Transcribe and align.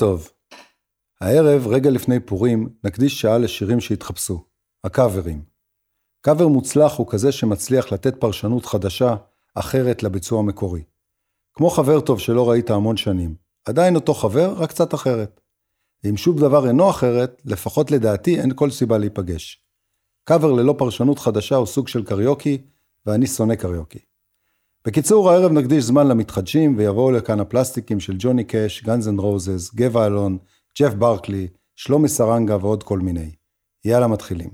טוב. 0.00 0.30
הערב, 1.20 1.66
רגע 1.66 1.90
לפני 1.90 2.20
פורים, 2.20 2.68
נקדיש 2.84 3.20
שעה 3.20 3.38
לשירים 3.38 3.80
שהתחפשו, 3.80 4.44
הקאברים. 4.84 5.42
קאבר 6.20 6.48
מוצלח 6.48 6.98
הוא 6.98 7.06
כזה 7.10 7.32
שמצליח 7.32 7.92
לתת 7.92 8.20
פרשנות 8.20 8.66
חדשה, 8.66 9.14
אחרת 9.54 10.02
לביצוע 10.02 10.38
המקורי. 10.38 10.82
כמו 11.54 11.70
חבר 11.70 12.00
טוב 12.00 12.20
שלא 12.20 12.50
ראית 12.50 12.70
המון 12.70 12.96
שנים, 12.96 13.34
עדיין 13.64 13.94
אותו 13.94 14.14
חבר, 14.14 14.54
רק 14.56 14.68
קצת 14.68 14.94
אחרת. 14.94 15.40
ואם 16.04 16.16
שום 16.16 16.36
דבר 16.36 16.68
אינו 16.68 16.90
אחרת, 16.90 17.42
לפחות 17.44 17.90
לדעתי 17.90 18.40
אין 18.40 18.52
כל 18.54 18.70
סיבה 18.70 18.98
להיפגש. 18.98 19.64
קאבר 20.24 20.52
ללא 20.52 20.74
פרשנות 20.78 21.18
חדשה 21.18 21.56
הוא 21.56 21.66
סוג 21.66 21.88
של 21.88 22.04
קריוקי, 22.04 22.58
ואני 23.06 23.26
שונא 23.26 23.54
קריוקי. 23.54 24.09
בקיצור, 24.84 25.30
הערב 25.30 25.52
נקדיש 25.52 25.84
זמן 25.84 26.08
למתחדשים, 26.08 26.78
ויבואו 26.78 27.10
לכאן 27.10 27.40
הקלאסיקים 27.40 28.00
של 28.00 28.16
ג'וני 28.18 28.44
קאש, 28.44 28.84
Guns 28.84 29.08
N' 29.08 29.18
Roses, 29.18 29.74
גבע 29.74 30.06
אלון, 30.06 30.38
ג'ף 30.78 30.94
באקלי, 30.94 31.48
שלומי 31.76 32.08
סרנגה 32.08 32.56
ועוד 32.56 32.82
כל 32.82 32.98
מיני. 32.98 33.30
יאללה 33.84 34.06
מתחילים. 34.06 34.50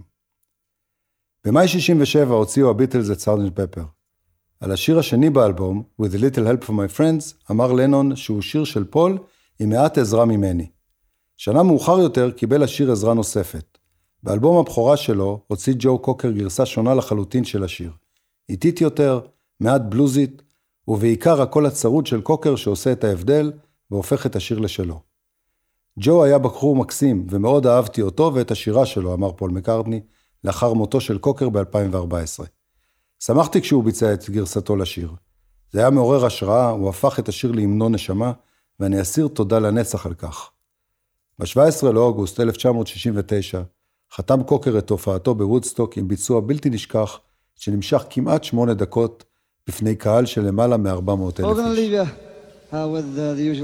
במאי 1.44 1.68
67 1.68 2.34
הוציאו 2.34 2.70
הביטלס 2.70 3.10
את 3.10 3.20
Sgt. 3.20 3.60
Pepper. 3.60 3.84
על 4.60 4.72
השיר 4.72 4.98
השני 4.98 5.30
באלבום, 5.30 5.82
With 6.02 6.14
a 6.14 6.18
Little 6.18 6.64
Help 6.64 6.68
from 6.68 6.72
My 6.72 6.98
Friends, 6.98 7.34
אמר 7.50 7.72
לנון 7.72 8.16
שהוא 8.16 8.42
שיר 8.42 8.64
של 8.64 8.84
פול 8.84 9.18
עם 9.60 9.68
מעט 9.68 9.98
עזרה 9.98 10.24
ממני. 10.24 10.70
שנה 11.36 11.62
מאוחר 11.62 11.98
יותר 11.98 12.30
קיבל 12.30 12.62
השיר 12.62 12.92
עזרה 12.92 13.14
נוספת. 13.14 13.78
באלבום 14.22 14.58
הבכורה 14.58 14.96
שלו 14.96 15.40
הוציא 15.46 15.74
ג'ו 15.78 15.98
קוקר 15.98 16.30
גרסה 16.30 16.66
שונה 16.66 16.94
לחלוטין 16.94 17.44
של 17.44 17.64
השיר. 17.64 17.92
איטית 18.48 18.80
יותר, 18.80 19.20
מעט 19.60 19.80
בלוזית, 19.88 20.42
ובעיקר 20.88 21.42
הקול 21.42 21.66
הצרוד 21.66 22.06
של 22.06 22.20
קוקר 22.20 22.56
שעושה 22.56 22.92
את 22.92 23.04
ההבדל 23.04 23.52
והופך 23.90 24.26
את 24.26 24.36
השיר 24.36 24.58
לשלו. 24.58 25.00
ג'ו 25.98 26.24
היה 26.24 26.38
בחור 26.38 26.76
מקסים, 26.76 27.26
ומאוד 27.30 27.66
אהבתי 27.66 28.02
אותו 28.02 28.32
ואת 28.34 28.50
השירה 28.50 28.86
שלו, 28.86 29.14
אמר 29.14 29.32
פול 29.32 29.50
מקארטני, 29.50 30.00
לאחר 30.44 30.72
מותו 30.72 31.00
של 31.00 31.18
קוקר 31.18 31.48
ב-2014. 31.48 32.44
שמחתי 33.20 33.60
כשהוא 33.60 33.84
ביצע 33.84 34.14
את 34.14 34.30
גרסתו 34.30 34.76
לשיר. 34.76 35.12
זה 35.72 35.80
היה 35.80 35.90
מעורר 35.90 36.26
השראה, 36.26 36.70
הוא 36.70 36.88
הפך 36.88 37.18
את 37.18 37.28
השיר 37.28 37.52
להמנון 37.52 37.94
נשמה, 37.94 38.32
ואני 38.80 39.00
אסיר 39.00 39.28
תודה 39.28 39.58
לנצח 39.58 40.06
על 40.06 40.14
כך. 40.14 40.50
ב-17 41.38 41.86
לאוגוסט 41.86 42.40
1969 42.40 43.62
חתם 44.12 44.42
קוקר 44.42 44.78
את 44.78 44.90
הופעתו 44.90 45.34
בוודסטוק 45.34 45.96
עם 45.96 46.08
ביצוע 46.08 46.40
בלתי 46.40 46.70
נשכח, 46.70 47.20
שנמשך 47.54 48.04
כמעט 48.10 48.44
שמונה 48.44 48.74
דקות 48.74 49.24
בפני 49.67 49.95
קהל 49.95 50.25
של 50.25 50.41
למעלה 50.41 50.77
מ-400 50.77 51.39
אלף 51.39 51.57
איש. 51.77 53.59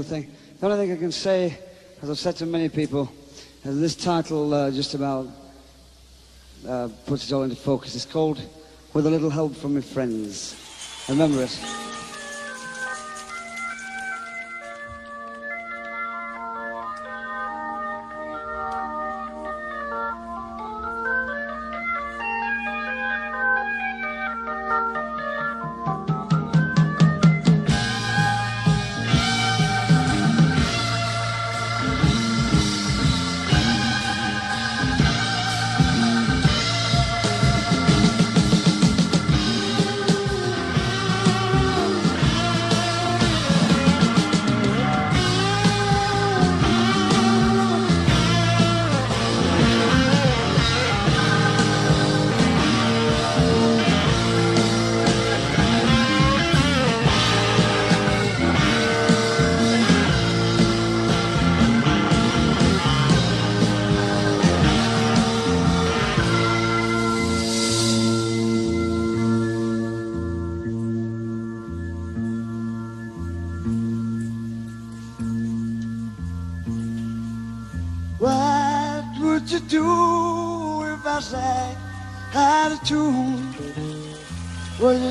as 2.00 2.10
I've 2.10 2.18
said 2.18 2.36
to 2.36 2.46
many 2.46 2.68
people, 2.68 3.10
this 3.64 3.96
title 3.96 4.54
uh, 4.54 4.70
just 4.70 4.94
about 4.94 5.26
uh, 6.66 6.88
puts 7.06 7.26
it 7.26 7.34
all 7.34 7.42
into 7.42 7.56
focus. 7.56 7.96
It's 7.96 8.04
called 8.04 8.40
With 8.94 9.06
a 9.06 9.10
Little 9.10 9.30
Help 9.30 9.56
from 9.56 9.74
My 9.74 9.80
Friends. 9.80 10.54
Remember 11.08 11.42
it. 11.42 11.58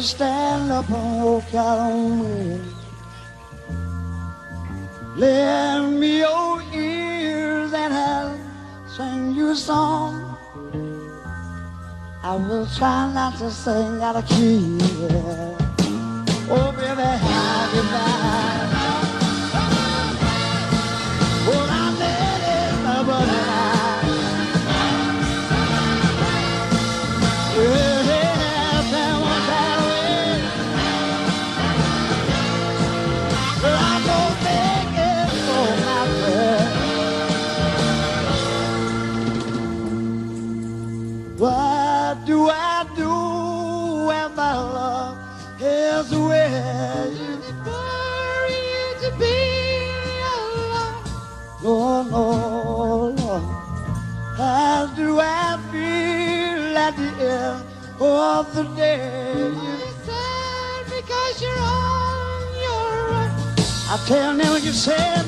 Stand 0.03 0.73
up 0.73 0.91
and 0.91 1.25
walk 1.25 1.55
out 1.55 1.79
on 1.79 2.19
me. 2.23 2.61
Lend 5.17 6.01
me 6.01 6.19
your 6.19 6.63
ears 6.75 7.73
and 7.73 7.95
I'll 7.95 8.39
sing 8.89 9.35
you 9.35 9.51
a 9.51 9.57
song. 9.57 10.37
I 12.25 12.37
will 12.37 12.67
try 12.67 13.13
not 13.13 13.39
to 13.39 13.51
sing 13.51 14.03
out 14.03 14.17
of 14.17 14.27
key. 14.27 14.79
Oh, 16.51 16.73
baby, 16.77 17.03
how 17.03 17.71
you 17.75 17.83
the 58.65 58.77
day. 58.77 59.51
You're 59.51 59.93
sad 60.05 60.85
because 60.87 61.43
you're 61.43 61.59
on 61.59 62.43
your 62.67 63.15
own. 63.15 63.31
I 63.89 64.05
tell 64.07 64.37
them 64.37 64.63
you 64.63 64.73
say 64.73 65.22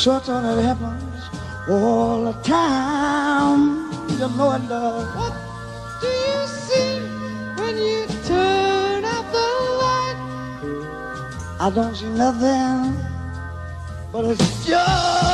Certain 0.00 0.42
it 0.46 0.62
happens 0.62 1.28
all 1.68 2.24
the 2.24 2.32
time. 2.40 3.92
You 4.18 4.28
know 4.34 4.52
it 4.52 4.66
does. 4.66 5.14
What 5.14 5.34
do 6.00 6.06
you 6.06 6.46
see 6.46 7.00
when 7.60 7.76
you 7.76 8.06
turn 8.24 9.04
out 9.04 9.30
the 9.30 9.48
light? 9.82 10.16
I 11.60 11.70
don't 11.74 11.94
see 11.94 12.08
nothing, 12.08 12.96
but 14.10 14.24
it's 14.24 14.66
just. 14.66 15.29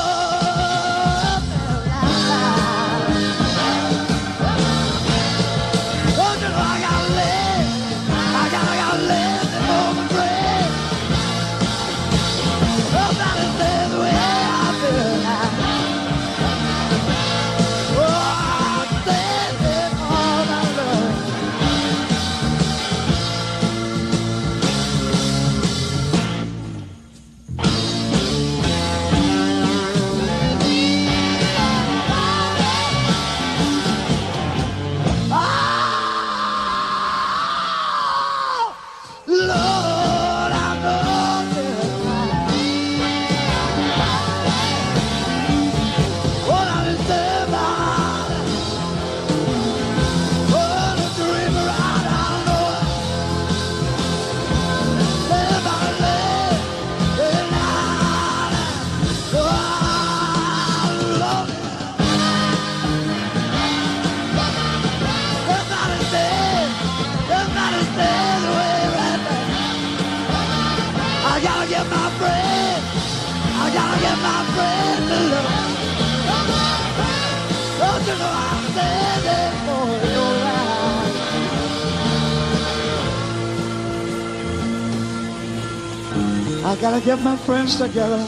I 86.66 86.74
gotta 86.80 87.00
get 87.00 87.22
my 87.22 87.36
friends 87.36 87.76
together. 87.78 88.26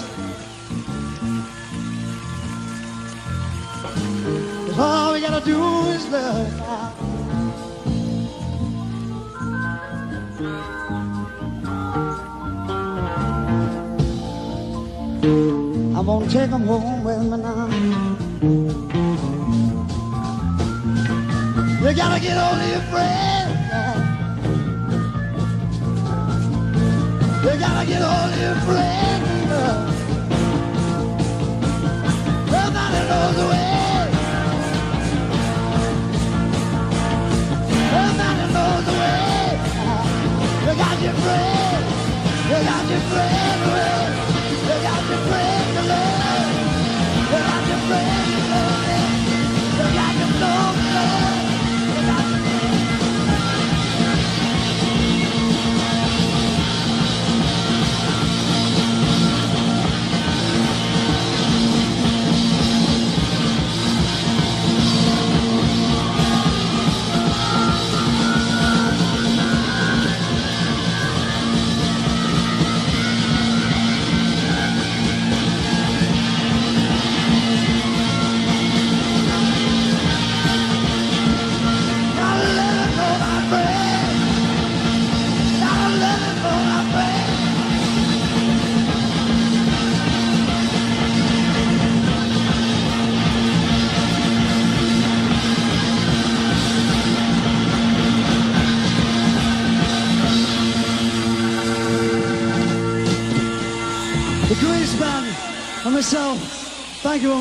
Cause 4.69 4.79
all 4.79 5.13
we 5.13 5.21
gotta 5.21 5.45
do 5.45 5.61
is 5.89 6.07
love. 6.07 6.61
I'm 15.97 16.07
gonna 16.07 16.31
take 16.31 16.51
them 16.51 16.65
home 16.69 17.03
with 17.03 17.21
me 17.21 17.39
now. 17.39 17.67
You 21.83 21.93
gotta 21.93 22.21
get 22.21 22.39
of 22.39 22.71
your 22.71 22.83
friends. 22.83 23.48
can 27.89 28.03
only 28.03 28.41
your 28.41 28.55
friends. 28.67 29.51
Well, 32.51 32.71
not 32.71 32.93
in 33.01 33.07
all 33.17 33.33
the 33.33 33.47
way. 33.53 34.11
Well, 37.93 38.13
not 38.23 38.37
in 38.45 38.57
all 38.63 38.81
the 38.89 38.95
way. 39.01 39.59
You 40.65 40.73
got 40.85 40.97
your 41.03 41.17
friends. 41.25 41.89
You 42.51 42.59
got 42.71 42.85
your 42.93 43.03
friends. 43.11 43.65
You 44.69 44.77
got 44.89 45.03
your 45.09 45.19
friends. 45.29 45.58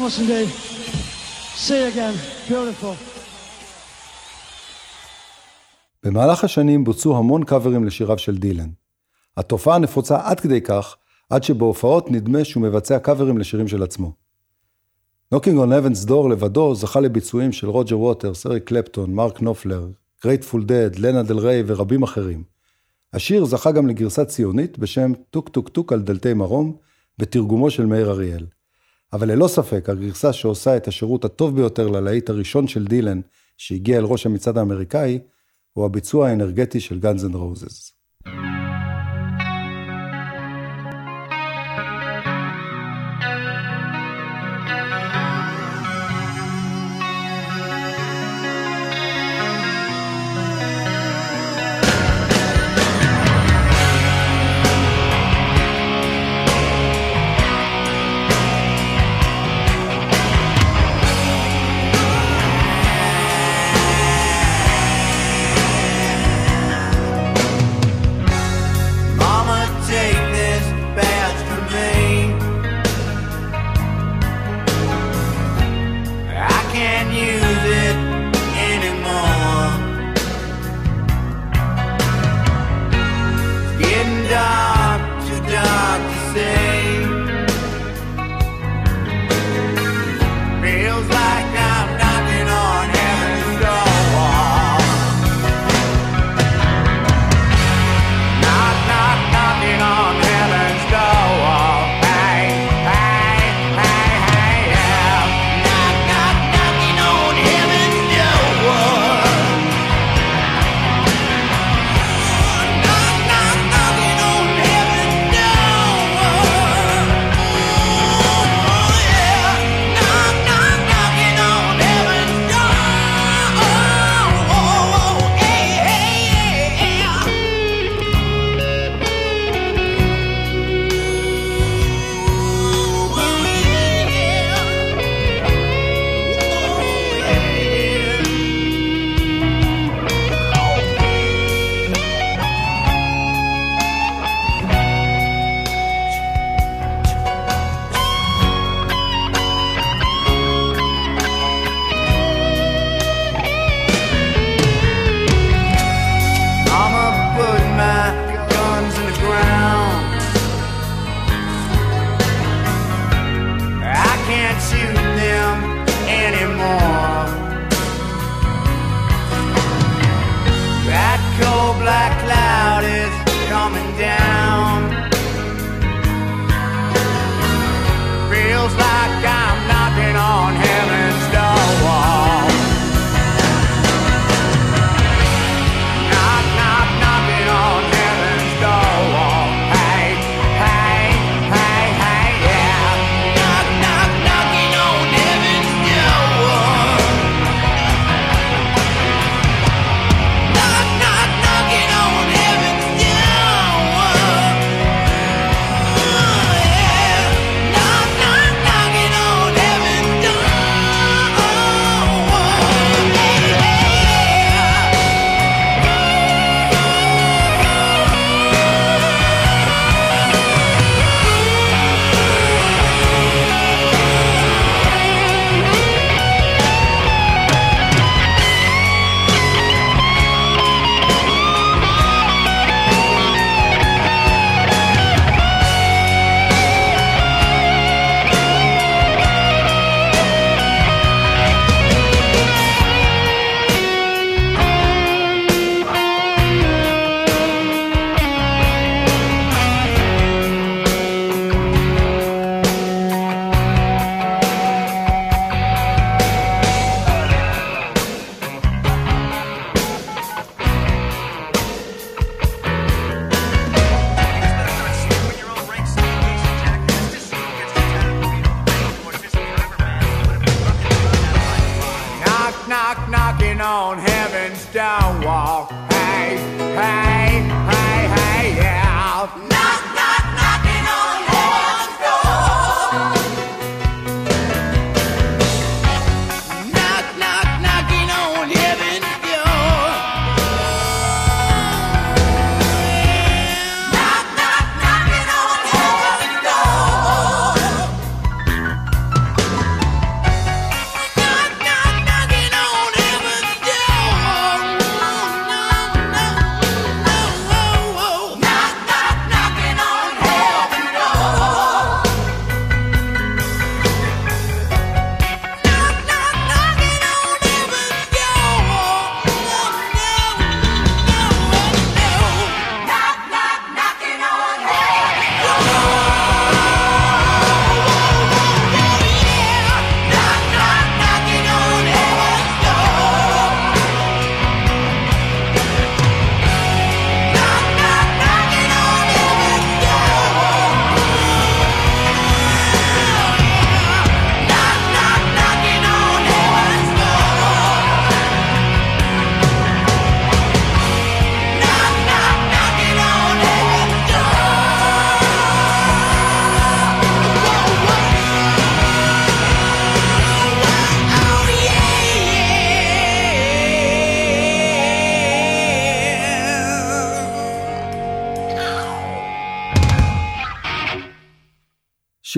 Much 0.08 0.20
indeed. 0.20 0.50
See 1.64 1.78
you 1.80 1.88
again. 1.92 2.16
Beautiful. 2.50 2.96
במהלך 6.04 6.44
השנים 6.44 6.84
בוצעו 6.84 7.18
המון 7.18 7.44
קאברים 7.44 7.84
לשיריו 7.84 8.18
של 8.18 8.38
דילן. 8.38 8.70
התופעה 9.38 9.78
נפוצה 9.78 10.20
עד 10.24 10.40
כדי 10.40 10.62
כך, 10.62 10.96
עד 11.30 11.44
שבהופעות 11.44 12.12
נדמה 12.12 12.44
שהוא 12.44 12.64
מבצע 12.64 13.00
קאברים 13.00 13.38
לשירים 13.38 13.68
של 13.68 13.84
עצמו. 13.84 14.12
Knockin' 15.32 15.58
on 15.58 15.72
Heaven's 15.72 16.04
Door 16.04 16.30
לבדו 16.30 16.76
זכה 16.76 17.00
לביצועים 17.00 17.52
של 17.52 17.70
רוג'ר 17.70 18.00
ווטרס, 18.00 18.46
אריק 18.46 18.64
קלפטון, 18.64 19.14
מרק 19.14 19.42
נופלר, 19.42 19.88
Grateful 20.24 20.64
Dead, 20.64 20.96
לנה 20.96 21.24
דל 21.24 21.40
ריי 21.40 21.64
ורבים 21.68 22.04
אחרים. 22.04 22.44
השיר 23.14 23.46
זכה 23.46 23.72
גם 23.72 23.88
לגרסה 23.88 24.26
ציונית 24.26 24.80
בשם 24.80 25.12
טוק 25.30 25.50
טוק 25.50 25.70
טוק 25.70 25.94
על 25.94 26.02
דלתי 26.02 26.34
מרום, 26.34 26.76
בתרגומו 27.18 27.72
של 27.72 27.86
מאיר 27.86 28.12
אריאל. 28.12 28.46
אבל 29.14 29.32
ללא 29.32 29.48
ספק, 29.48 29.90
הגרסה 29.90 30.34
שעושה 30.34 30.78
את 30.78 30.88
השירות 30.88 31.26
הטוב 31.26 31.56
ביותר 31.56 31.88
ללהיט 31.88 32.30
הראשון 32.30 32.68
של 32.68 32.86
דילן, 32.86 33.22
שהגיע 33.58 33.98
אל 33.98 34.04
ראש 34.04 34.26
המצעד 34.26 34.58
האמריקאי, 34.58 35.20
הוא 35.74 35.86
הביצוע 35.86 36.30
האנרגטי 36.30 36.80
של 36.80 37.00
Guns 37.00 37.26
N' 37.26 37.36
Roses. 37.36 37.92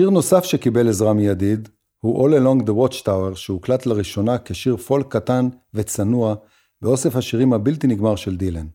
שיר 0.00 0.10
נוסף 0.10 0.44
שקיבל 0.44 0.88
עזרה 0.88 1.12
מידיד 1.12 1.68
הוא 1.98 2.28
All 2.28 2.32
Along 2.32 2.66
the 2.66 2.70
Watchtower 2.70 3.34
שהוקלט 3.34 3.86
לראשונה 3.86 4.38
כשיר 4.38 4.76
פולק 4.76 5.06
קטן 5.08 5.48
וצנוע 5.74 6.34
באוסף 6.82 7.16
השירים 7.16 7.52
הבלתי 7.52 7.86
נגמר 7.86 8.16
של 8.16 8.36
דילן. 8.36 8.66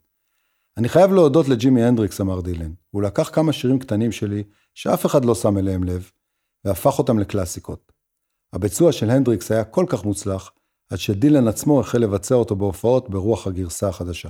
אני 0.77 0.89
חייב 0.89 1.11
להודות 1.11 1.47
לג'ימי 1.47 1.83
הנדריקס, 1.83 2.21
אמר 2.21 2.41
דילן. 2.41 2.71
הוא 2.91 3.01
לקח 3.01 3.29
כמה 3.33 3.53
שירים 3.53 3.79
קטנים 3.79 4.11
שלי 4.11 4.43
שאף 4.73 5.05
אחד 5.05 5.25
לא 5.25 5.35
שם 5.35 5.57
אליהם 5.57 5.83
לב, 5.83 6.11
והפך 6.65 6.99
אותם 6.99 7.19
לקלאסיקות. 7.19 7.91
הביצוע 8.53 8.91
של 8.91 9.09
הנדריקס 9.09 9.51
היה 9.51 9.63
כל 9.63 9.85
כך 9.89 10.05
מוצלח, 10.05 10.51
עד 10.89 10.97
שדילן 10.97 11.47
עצמו 11.47 11.79
החל 11.79 11.97
לבצע 11.97 12.35
אותו 12.35 12.55
בהופעות 12.55 13.09
ברוח 13.09 13.47
הגרסה 13.47 13.87
החדשה. 13.87 14.29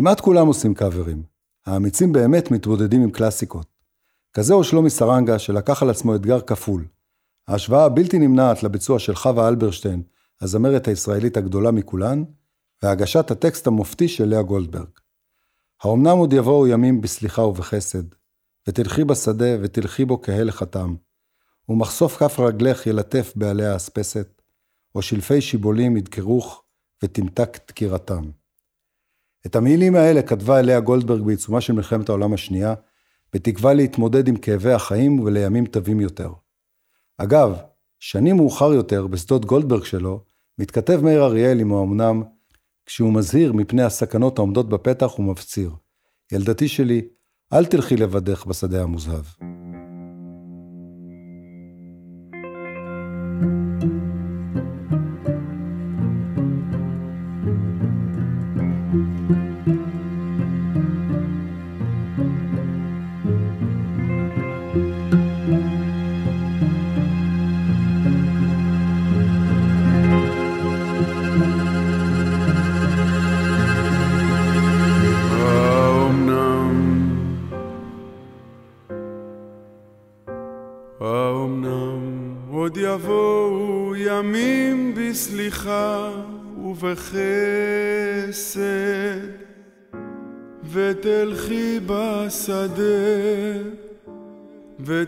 כמעט 0.00 0.20
כולם 0.20 0.46
עושים 0.46 0.74
קאברים. 0.74 1.22
האמיצים 1.66 2.12
באמת 2.12 2.50
מתמודדים 2.50 3.02
עם 3.02 3.10
קלאסיקות. 3.10 3.66
כזה 4.32 4.54
הוא 4.54 4.62
שלומי 4.62 4.90
סרנגה, 4.90 5.38
שלקח 5.38 5.82
על 5.82 5.90
עצמו 5.90 6.14
אתגר 6.14 6.40
כפול. 6.40 6.84
ההשוואה 7.48 7.84
הבלתי 7.84 8.18
נמנעת 8.18 8.62
לביצוע 8.62 8.98
של 8.98 9.14
חווה 9.14 9.48
אלברשטיין, 9.48 10.02
הזמרת 10.40 10.88
הישראלית 10.88 11.36
הגדולה 11.36 11.70
מכולן, 11.70 12.24
והגשת 12.82 13.30
הטקסט 13.30 13.66
המופתי 13.66 14.08
של 14.08 14.28
לאה 14.28 14.42
גולדברג. 14.42 14.88
האומנם 15.82 16.16
עוד 16.18 16.32
יבואו 16.32 16.66
ימים 16.66 17.00
בסליחה 17.00 17.42
ובחסד, 17.42 18.04
ותלכי 18.68 19.04
בשדה 19.04 19.56
ותלכי 19.62 20.04
בו 20.04 20.22
כהלך 20.22 20.62
התם, 20.62 20.94
ומחשוף 21.68 22.16
כף 22.16 22.40
רגלך 22.40 22.86
ילטף 22.86 23.32
בעלי 23.36 23.66
האספסת, 23.66 24.42
או 24.94 25.02
שלפי 25.02 25.40
שיבולים 25.40 25.96
ידקרוך 25.96 26.62
ותמתק 27.04 27.58
דקירתם. 27.68 28.39
את 29.46 29.56
המילים 29.56 29.94
האלה 29.94 30.22
כתבה 30.22 30.62
לאה 30.62 30.80
גולדברג 30.80 31.22
בעיצומה 31.22 31.60
של 31.60 31.72
מלחמת 31.72 32.08
העולם 32.08 32.32
השנייה, 32.32 32.74
בתקווה 33.32 33.74
להתמודד 33.74 34.28
עם 34.28 34.36
כאבי 34.36 34.72
החיים 34.72 35.20
ולימים 35.20 35.66
טובים 35.66 36.00
יותר. 36.00 36.32
אגב, 37.18 37.56
שנים 37.98 38.36
מאוחר 38.36 38.72
יותר, 38.72 39.06
בשדות 39.06 39.44
גולדברג 39.44 39.84
שלו, 39.84 40.24
מתכתב 40.58 41.00
מאיר 41.02 41.24
אריאל 41.24 41.60
עם 41.60 41.72
האומנם, 41.72 42.22
כשהוא 42.86 43.12
מזהיר 43.12 43.52
מפני 43.52 43.82
הסכנות 43.82 44.38
העומדות 44.38 44.68
בפתח 44.68 45.18
ומפציר. 45.18 45.70
ילדתי 46.32 46.68
שלי, 46.68 47.02
אל 47.52 47.64
תלכי 47.64 47.96
לבדך 47.96 48.46
בשדה 48.46 48.82
המוזהב. 48.82 49.24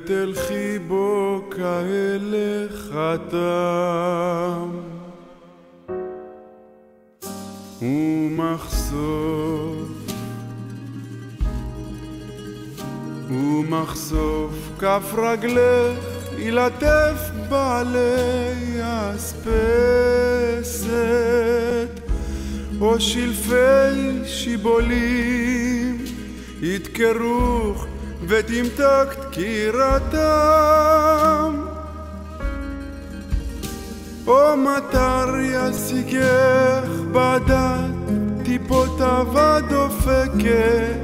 ותלכי 0.04 0.78
בו 0.78 1.40
כהלך 1.50 2.90
התם 2.94 4.70
ומחשוף 7.82 9.08
ומחשוף 13.28 14.52
כף 14.78 15.14
רגלך 15.16 15.98
ילטף 16.38 17.30
בעלי 17.48 18.80
אספסת. 18.80 19.52
או 22.80 23.00
שלפי 23.00 24.24
שיבולים 24.26 26.04
ידקרוך 26.62 27.86
ותמתק 28.32 29.16
דקירתם 29.20 30.18
או 34.26 34.56
מטר 34.56 35.28
ישיגך 35.40 36.88
בדת 37.12 37.94
טיפות 38.44 39.00
אבד 39.00 39.62
דופקת 39.68 40.96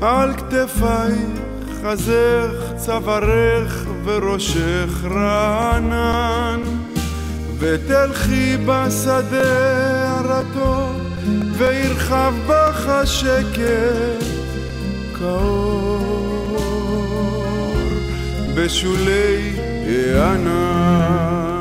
על 0.00 0.32
כתפייך 0.34 1.50
חזך 1.82 2.72
צווארך 2.76 3.86
וראשך 4.04 5.04
רענן. 5.04 6.60
ותלכי 7.58 8.56
בשדה 8.66 10.18
הרטוב 10.18 11.00
וירחב 11.58 12.34
בך 12.46 12.88
השקט 12.88 14.24
כאור 15.18 16.09
בשולי 18.70 19.52
הענן 20.14 21.60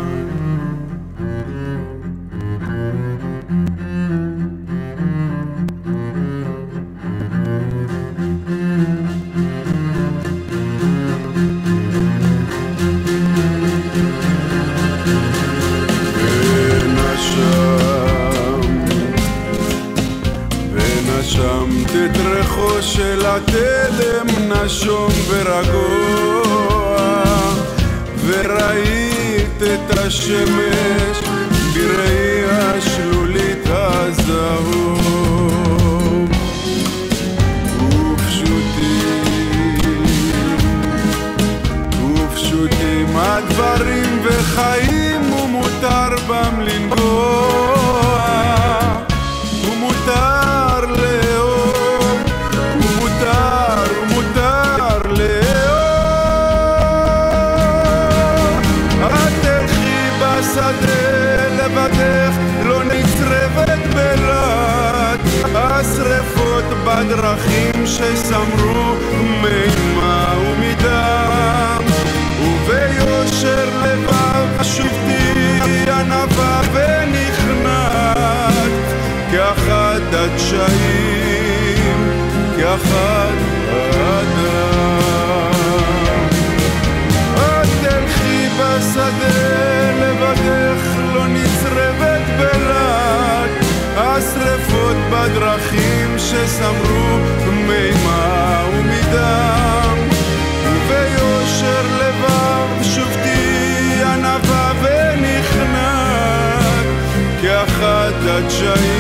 ונשם, 16.74 17.70
ונשמת 20.74 21.92
את 21.92 22.18
ריחו 22.26 22.82
של 22.82 23.26
התלם 23.26 24.28
נשום 24.52 25.12
ורגוע, 25.30 26.59
וראית 28.60 29.62
את 29.62 29.98
השמש 29.98 31.18
בראי 31.74 32.44
השלולית 32.52 33.66
הזהוב. 33.66 35.10
ופשוטים 38.12 39.24
ופשוטים 42.16 43.18
הדברים 43.18 44.22
וחיים 44.24 44.99
כאחד 82.70 83.34
האדם 83.72 85.52
את 87.36 87.68
תלכי 87.82 88.50
בשדה 88.50 89.92
לבדך 90.02 90.84
לא 91.14 91.28
נצרבת 91.28 92.22
בלעד. 92.38 93.50
השרפות 93.98 94.96
בדרכים 95.12 96.16
שסמרו 96.18 97.18
מימה 97.68 98.64
ומדם. 98.74 99.98
וביושר 100.64 101.86
לבב 102.00 102.84
שובתי 102.84 104.04
ענווה 104.04 104.72
ונכנעת 104.82 106.20
כאחד 107.42 108.14
הדשאים 108.22 108.99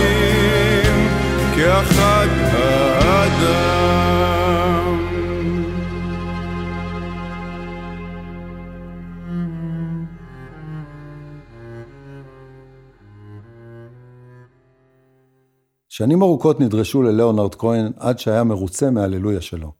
שנים 15.99 16.21
ארוכות 16.21 16.59
נדרשו 16.59 17.01
ללאונרד 17.01 17.55
כהן 17.55 17.91
עד 17.97 18.19
שהיה 18.19 18.43
מרוצה 18.43 18.91
מהללויה 18.91 19.41
שלו. 19.41 19.71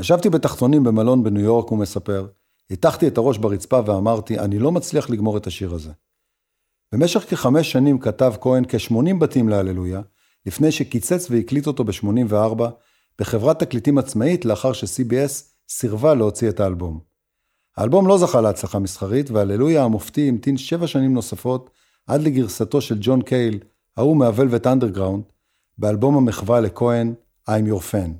ישבתי 0.00 0.30
בתחתונים 0.30 0.84
במלון 0.84 1.24
בניו 1.24 1.44
יורק, 1.44 1.68
הוא 1.68 1.78
מספר, 1.78 2.26
הטחתי 2.70 3.08
את 3.08 3.18
הראש 3.18 3.38
ברצפה 3.38 3.80
ואמרתי, 3.86 4.38
אני 4.38 4.58
לא 4.58 4.72
מצליח 4.72 5.10
לגמור 5.10 5.36
את 5.36 5.46
השיר 5.46 5.74
הזה. 5.74 5.92
במשך 6.92 7.30
כחמש 7.30 7.72
שנים 7.72 7.98
כתב 7.98 8.32
כהן 8.40 8.64
כ-80 8.68 9.14
בתים 9.18 9.48
להללויה, 9.48 10.00
לפני 10.46 10.72
שקיצץ 10.72 11.30
והקליט 11.30 11.66
אותו 11.66 11.84
ב-84 11.84 12.62
בחברת 13.18 13.58
תקליטים 13.58 13.98
עצמאית 13.98 14.44
לאחר 14.44 14.72
ש-CBS 14.72 15.44
סירבה 15.68 16.14
להוציא 16.14 16.48
את 16.48 16.60
האלבום. 16.60 17.00
האלבום 17.76 18.08
לא 18.08 18.18
זכה 18.18 18.40
להצלחה 18.40 18.78
מסחרית, 18.78 19.30
והללויה 19.30 19.84
המופתי 19.84 20.28
המתין 20.28 20.56
שבע 20.56 20.86
שנים 20.86 21.14
נוספות 21.14 21.70
עד 22.06 22.22
לגרסתו 22.22 22.80
של 22.80 22.98
ג'ון 23.00 23.22
קייל, 23.22 23.58
ההוא 23.96 24.16
מה 24.16 24.29
Velvet 24.29 24.66
Underground, 24.66 25.24
באלבום 25.82 26.16
המחווה 26.16 26.60
לכהן, 26.60 27.14
I'm 27.48 27.68
Your 27.70 27.80
Fan. 27.92 28.10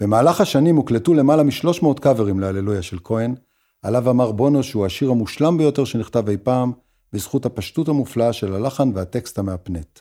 במהלך 0.00 0.40
השנים 0.40 0.76
הוקלטו 0.76 1.14
למעלה 1.14 1.42
מ-300 1.42 2.00
קאברים 2.00 2.40
להללויה 2.40 2.82
של 2.82 2.98
כהן, 3.04 3.34
עליו 3.82 4.10
אמר 4.10 4.32
בונו 4.32 4.62
שהוא 4.62 4.86
השיר 4.86 5.10
המושלם 5.10 5.58
ביותר 5.58 5.84
שנכתב 5.84 6.28
אי 6.28 6.36
פעם, 6.36 6.72
בזכות 7.12 7.46
הפשטות 7.46 7.88
המופלאה 7.88 8.32
של 8.32 8.54
הלחן 8.54 8.90
והטקסט 8.94 9.38
המהפנט. 9.38 9.98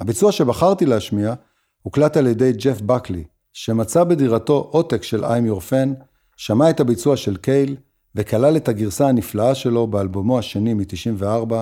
הביצוע 0.00 0.32
שבחרתי 0.32 0.86
להשמיע 0.86 1.34
הוקלט 1.82 2.16
על 2.16 2.26
ידי 2.26 2.52
ג'ף 2.52 2.80
באקלי, 2.80 3.24
שמצא 3.52 4.04
בדירתו 4.04 4.68
עותק 4.70 5.02
של 5.02 5.24
I'm 5.24 5.50
Your 5.50 5.70
Fan, 5.70 6.04
שמע 6.36 6.70
את 6.70 6.80
הביצוע 6.80 7.16
של 7.16 7.36
קייל, 7.36 7.76
וכלל 8.14 8.56
את 8.56 8.68
הגרסה 8.68 9.08
הנפלאה 9.08 9.54
שלו 9.54 9.86
באלבומו 9.86 10.38
השני 10.38 10.74
מ-94, 10.74 11.52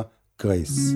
גרייס. 0.43 0.95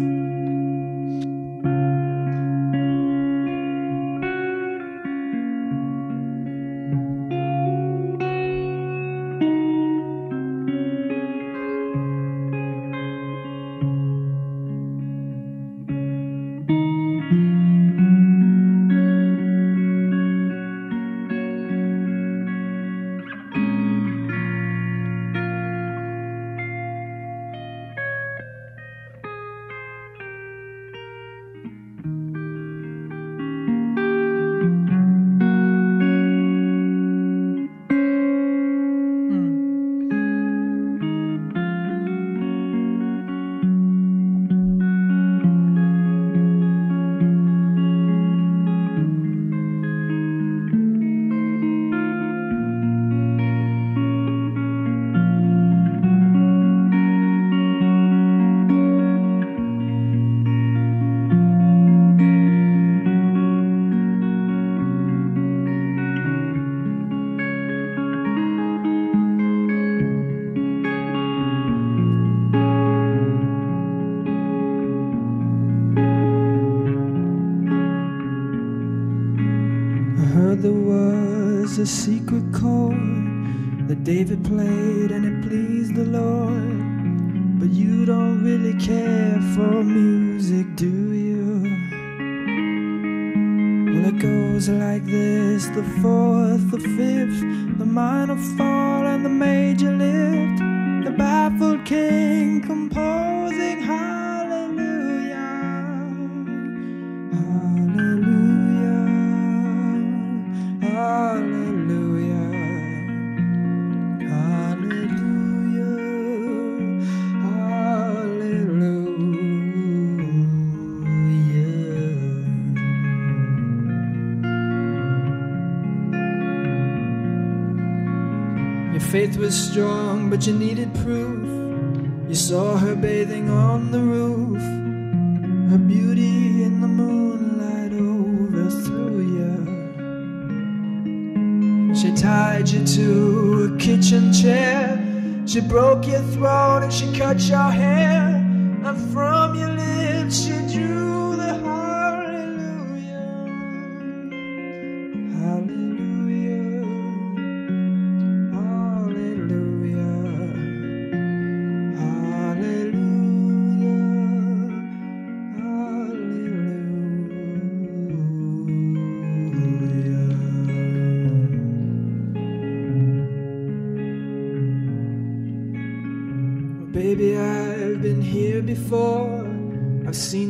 put 147.38 147.48
your 147.48 147.70
hand. 147.70 147.87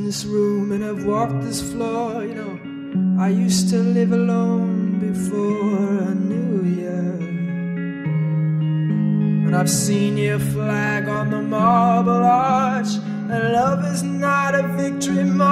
This 0.09 0.25
room 0.25 0.73
and 0.73 0.83
I've 0.83 1.05
walked 1.05 1.43
this 1.43 1.61
floor. 1.71 2.25
You 2.25 2.37
know, 2.41 2.55
I 3.23 3.29
used 3.29 3.69
to 3.73 3.77
live 3.77 4.13
alone 4.13 5.01
before 5.09 5.81
I 6.09 6.15
knew 6.15 6.55
you. 6.81 7.01
And 9.45 9.55
I've 9.55 9.69
seen 9.69 10.17
your 10.17 10.39
flag 10.39 11.09
on 11.09 11.29
the 11.29 11.43
marble 11.43 12.25
arch. 12.25 12.93
And 13.31 13.53
love 13.53 13.85
is 13.85 14.03
not 14.03 14.55
a 14.55 14.67
victory 14.79 15.25
march. 15.25 15.48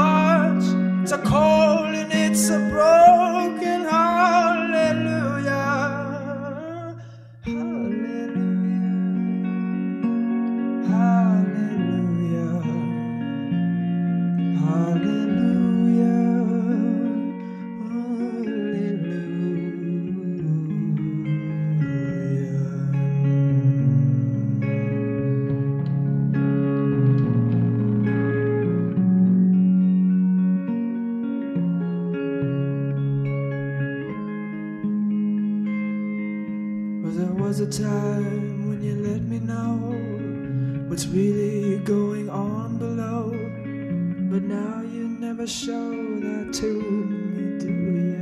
Show 45.46 45.90
that 46.20 46.52
to 46.52 46.66
me, 46.66 47.58
do 47.60 47.68
you? 47.68 48.18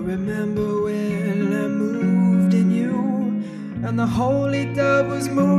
Remember 0.00 0.82
when 0.84 1.52
I 1.52 1.68
moved 1.68 2.54
in 2.54 2.70
you, 2.70 3.44
and 3.86 3.98
the 3.98 4.06
holy 4.06 4.72
dove 4.72 5.08
was 5.08 5.28
moving 5.28 5.53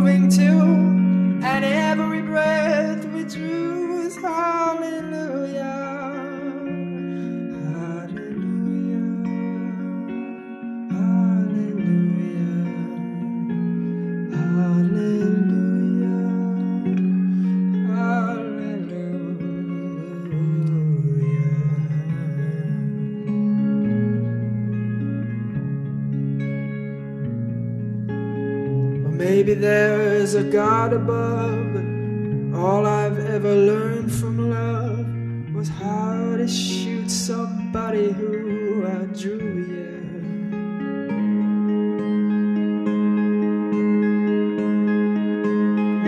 a 30.35 30.43
God 30.43 30.91
above, 30.91 31.73
but 31.73 32.59
all 32.59 32.85
I've 32.85 33.17
ever 33.19 33.55
learned 33.55 34.11
from 34.11 34.49
love 34.49 35.55
was 35.55 35.69
how 35.69 36.35
to 36.35 36.45
shoot 36.45 37.09
somebody 37.09 38.11
who 38.11 38.85
I 38.85 39.05
drew, 39.17 39.65
yeah. 39.71 39.95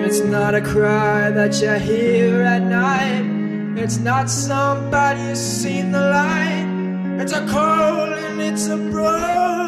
It's 0.06 0.20
not 0.20 0.56
a 0.56 0.62
cry 0.62 1.32
that 1.32 1.62
you 1.62 1.72
hear 1.74 2.42
at 2.42 2.63
night. 2.63 3.82
It's 3.82 3.98
not 3.98 4.30
somebody 4.30 5.22
who's 5.22 5.40
seen 5.40 5.92
the 5.94 6.02
light. 6.02 7.22
It's 7.22 7.32
a 7.32 7.48
call 7.48 8.13
and 8.13 8.42
it's 8.42 8.68
a 8.68 8.78
broken 8.78 9.66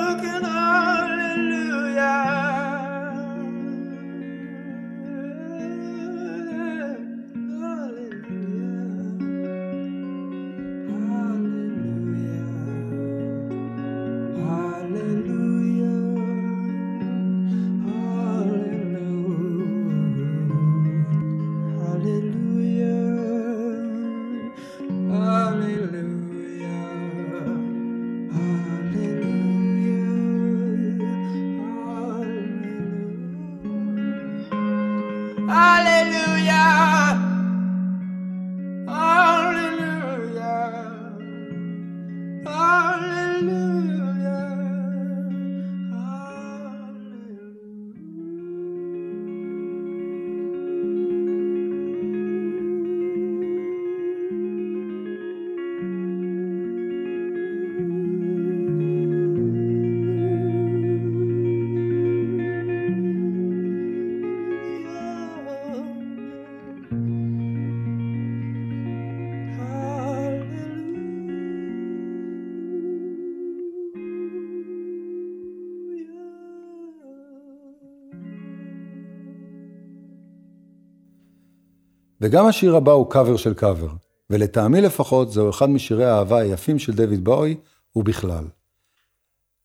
וגם 82.21 82.45
השיר 82.45 82.75
הבא 82.75 82.91
הוא 82.91 83.11
קאבר 83.11 83.37
של 83.37 83.53
קאבר, 83.53 83.89
ולטעמי 84.29 84.81
לפחות 84.81 85.31
זהו 85.31 85.49
אחד 85.49 85.69
משירי 85.69 86.05
האהבה 86.05 86.39
היפים 86.39 86.79
של 86.79 86.93
דויד 86.93 87.23
בואי, 87.23 87.55
ובכלל. 87.95 88.45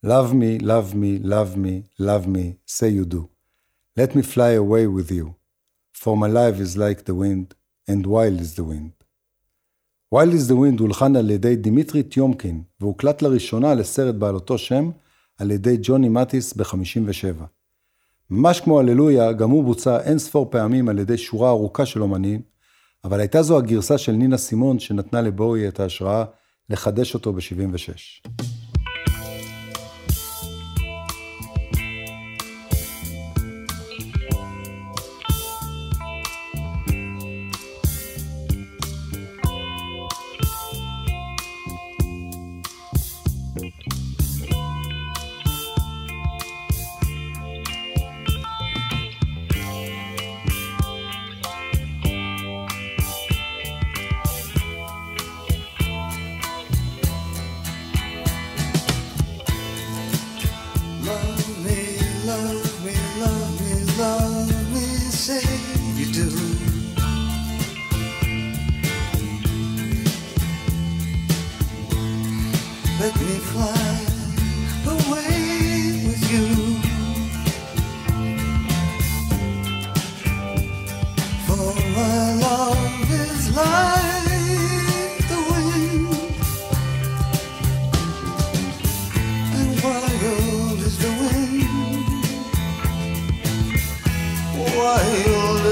Love 0.05 0.33
me, 0.33 0.61
love 0.61 0.93
me, 0.93 1.23
love 1.23 1.57
me, 1.57 1.99
love 1.99 2.27
me, 2.27 2.45
say 2.67 2.89
you 2.89 3.05
do. 3.05 3.27
Let 3.97 4.15
me 4.15 4.21
fly 4.21 4.51
away 4.63 4.85
with 4.87 5.11
you. 5.11 5.27
For 6.01 6.15
my 6.17 6.27
life 6.27 6.59
is 6.65 6.77
like 6.77 7.05
the 7.05 7.15
wind, 7.23 7.47
and 7.89 8.05
wild 8.05 8.39
is 8.45 8.53
the 8.55 8.65
wind. 8.71 8.93
Wild 10.11 10.33
is 10.33 10.47
the 10.47 10.55
wind 10.55 10.79
הולחן 10.79 11.15
על 11.15 11.29
ידי 11.29 11.55
דימיטרי 11.55 12.03
טיומקין, 12.03 12.63
והוקלט 12.81 13.21
לראשונה 13.21 13.73
לסרט 13.73 14.15
בעל 14.15 14.35
אותו 14.35 14.57
שם 14.57 14.91
על 15.37 15.51
ידי 15.51 15.77
ג'וני 15.81 16.09
מטיס 16.09 16.53
ב-57. 16.53 17.54
ממש 18.29 18.59
כמו 18.59 18.79
הללויה, 18.79 19.31
גם 19.31 19.49
הוא 19.49 19.63
בוצע 19.63 20.01
אין 20.01 20.17
ספור 20.17 20.51
פעמים 20.51 20.89
על 20.89 20.99
ידי 20.99 21.17
שורה 21.17 21.49
ארוכה 21.49 21.85
של 21.85 22.01
אומנים, 22.01 22.41
אבל 23.03 23.19
הייתה 23.19 23.43
זו 23.43 23.57
הגרסה 23.57 23.97
של 23.97 24.11
נינה 24.11 24.37
סימון 24.37 24.79
שנתנה 24.79 25.21
לבואי 25.21 25.67
את 25.67 25.79
ההשראה 25.79 26.25
לחדש 26.69 27.13
אותו 27.13 27.33
ב-76. 27.33 28.54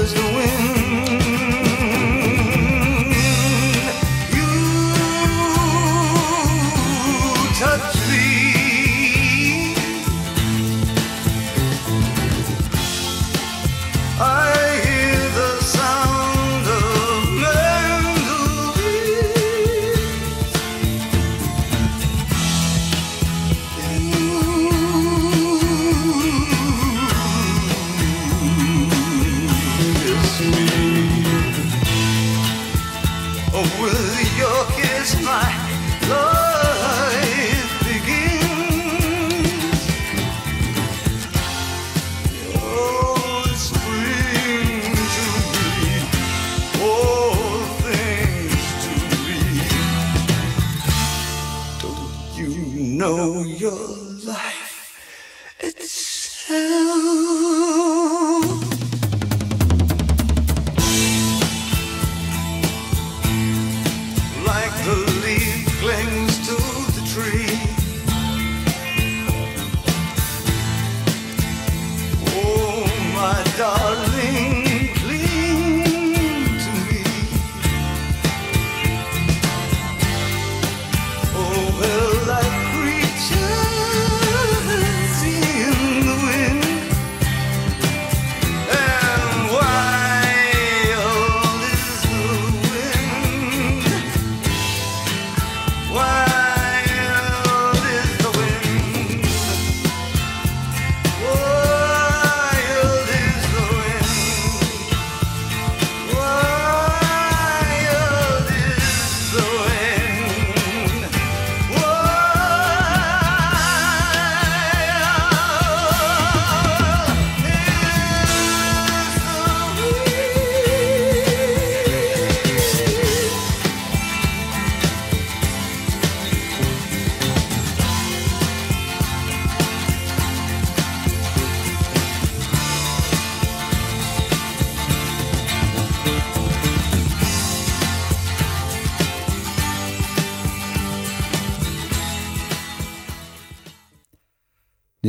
was 0.04 0.12
the 0.12 0.22
wind. 0.34 0.63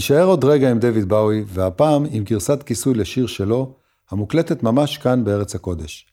נשאר 0.05 0.25
עוד 0.25 0.45
רגע 0.45 0.71
עם 0.71 0.79
דויד 0.79 1.09
באוי, 1.09 1.43
והפעם 1.47 2.05
עם 2.11 2.23
גרסת 2.23 2.63
כיסוי 2.63 2.93
לשיר 2.93 3.27
שלו, 3.27 3.75
המוקלטת 4.11 4.63
ממש 4.63 4.97
כאן 4.97 5.23
בארץ 5.23 5.55
הקודש. 5.55 6.07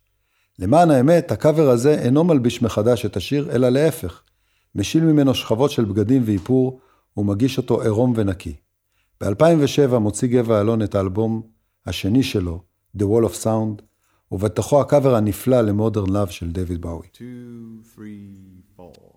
למען 0.58 0.90
האמת, 0.90 1.32
הקאבר 1.32 1.70
הזה 1.70 1.94
אינו 1.94 2.24
מלביש 2.24 2.62
מחדש 2.62 3.06
את 3.06 3.16
השיר, 3.16 3.50
אלא 3.52 3.68
להפך. 3.68 4.22
משיל 4.74 5.04
ממנו 5.04 5.34
שכבות 5.34 5.70
של 5.70 5.84
בגדים 5.84 6.22
ואיפור, 6.24 6.80
ומגיש 7.16 7.58
אותו 7.58 7.82
עירום 7.82 8.12
ונקי. 8.16 8.54
ב-2007 9.20 9.98
מוציא 9.98 10.28
גבע 10.28 10.60
אלון 10.60 10.82
את 10.82 10.94
האלבום 10.94 11.42
השני 11.86 12.22
שלו, 12.22 12.62
The 12.98 13.02
Wall 13.02 13.26
of 13.26 13.44
Sound, 13.44 13.82
ובתוכו 14.32 14.80
הקאבר 14.80 15.14
הנפלא 15.14 15.60
ל-Modern 15.60 16.08
Love 16.08 16.30
של 16.30 16.50
דויד 16.50 16.80
באוי. 16.80 17.06
Two, 17.14 17.96
three, 17.96 18.78
four. 18.78 19.12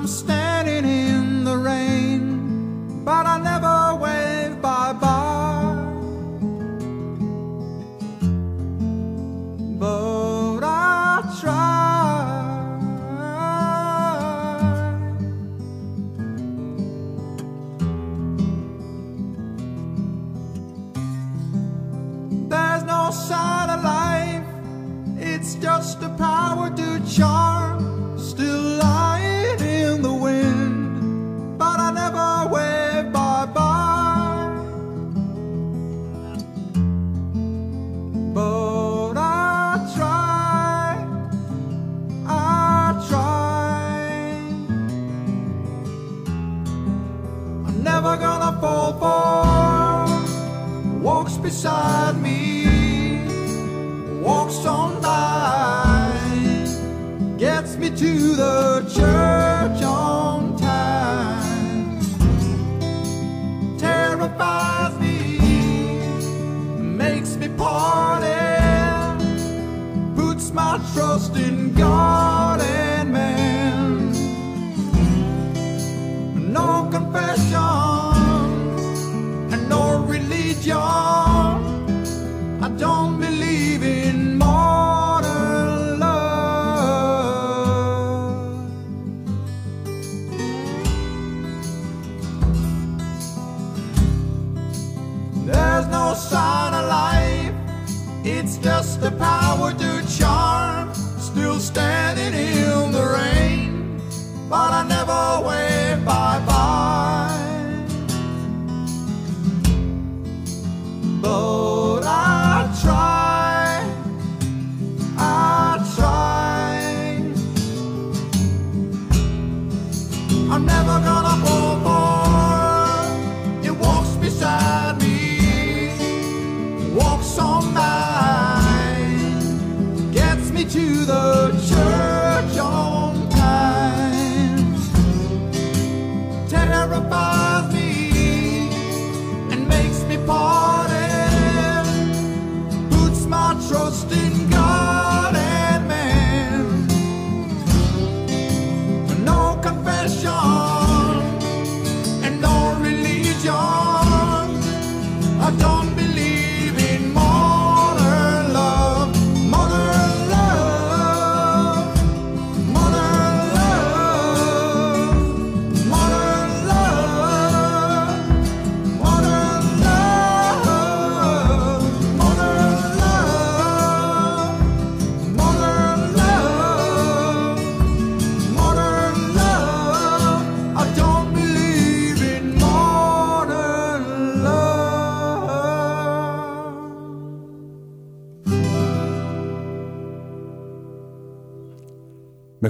I'm 0.00 0.06
standing 0.06 0.86
in 0.86 1.44
the 1.44 1.54
rain, 1.58 3.04
but 3.04 3.26
I 3.26 3.38
never 3.38 3.59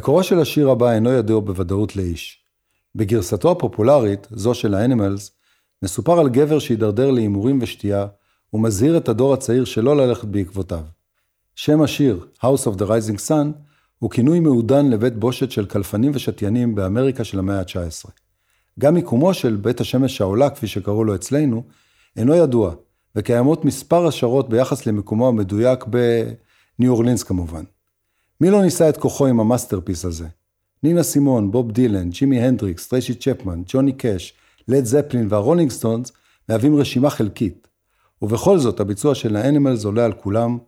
מקורו 0.00 0.22
של 0.22 0.38
השיר 0.40 0.70
הבא 0.70 0.92
אינו 0.92 1.12
ידוע 1.12 1.40
בוודאות 1.40 1.96
לאיש. 1.96 2.38
בגרסתו 2.94 3.50
הפופולרית, 3.50 4.26
זו 4.30 4.54
של 4.54 4.74
האנימלס, 4.74 5.30
מסופר 5.82 6.18
על 6.18 6.28
גבר 6.28 6.58
שהידרדר 6.58 7.10
להימורים 7.10 7.58
ושתייה, 7.62 8.06
ומזהיר 8.52 8.96
את 8.96 9.08
הדור 9.08 9.34
הצעיר 9.34 9.64
שלא 9.64 9.96
ללכת 9.96 10.24
בעקבותיו. 10.24 10.82
שם 11.54 11.82
השיר, 11.82 12.26
House 12.42 12.66
of 12.66 12.78
the 12.78 12.82
Rising 12.82 13.28
Sun, 13.28 13.46
הוא 13.98 14.10
כינוי 14.10 14.40
מעודן 14.40 14.90
לבית 14.90 15.16
בושת 15.16 15.50
של 15.50 15.66
קלפנים 15.66 16.12
ושתיינים 16.14 16.74
באמריקה 16.74 17.24
של 17.24 17.38
המאה 17.38 17.58
ה-19. 17.58 18.10
גם 18.78 18.94
מיקומו 18.94 19.34
של 19.34 19.56
בית 19.56 19.80
השמש 19.80 20.20
העולה, 20.20 20.50
כפי 20.50 20.66
שקראו 20.66 21.04
לו 21.04 21.14
אצלנו, 21.14 21.62
אינו 22.16 22.34
ידוע, 22.34 22.74
וקיימות 23.16 23.64
מספר 23.64 24.06
השערות 24.06 24.48
ביחס 24.48 24.86
למיקומו 24.86 25.28
המדויק 25.28 25.84
בניו 25.84 26.92
אורלינס 26.92 27.22
כמובן. 27.22 27.64
מי 28.40 28.50
לא 28.50 28.62
ניסה 28.62 28.88
את 28.88 28.96
כוחו 28.96 29.26
עם 29.26 29.40
ה 29.40 29.45
masterpiece 29.45 30.04
הזה? 30.04 30.26
נינה 30.82 31.02
סימון, 31.02 31.50
בוב 31.50 31.72
דילן, 31.72 32.10
ג'ימי 32.10 32.40
הנדריקס, 32.40 32.88
טריישי 32.88 33.14
צ'פמן, 33.14 33.62
ג'וני 33.66 33.92
קאש, 33.92 34.34
לד 34.68 34.84
זפלין 34.84 35.26
והרולינג 35.30 35.70
סטונס 35.70 36.12
מהווים 36.48 36.76
רשימה 36.76 37.10
חלקית. 37.10 37.68
ובכל 38.22 38.58
זאת, 38.58 38.80
הביצוע 38.80 39.14
של 39.14 39.36
האנימלס 39.36 39.84
עולה 39.84 40.04
על 40.04 40.12
כולם, 40.12 40.58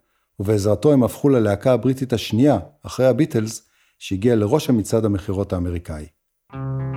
ובעזרתו 0.41 0.93
הם 0.93 1.03
הפכו 1.03 1.29
ללהקה 1.29 1.73
הבריטית 1.73 2.12
השנייה, 2.12 2.59
אחרי 2.83 3.07
הביטלס, 3.07 3.68
שהגיעה 3.99 4.37
לראש 4.37 4.70
המצעד 4.70 5.05
המכירות 5.05 5.53
האמריקאי. 5.53 6.07
There 6.53 6.57
is 6.57 6.91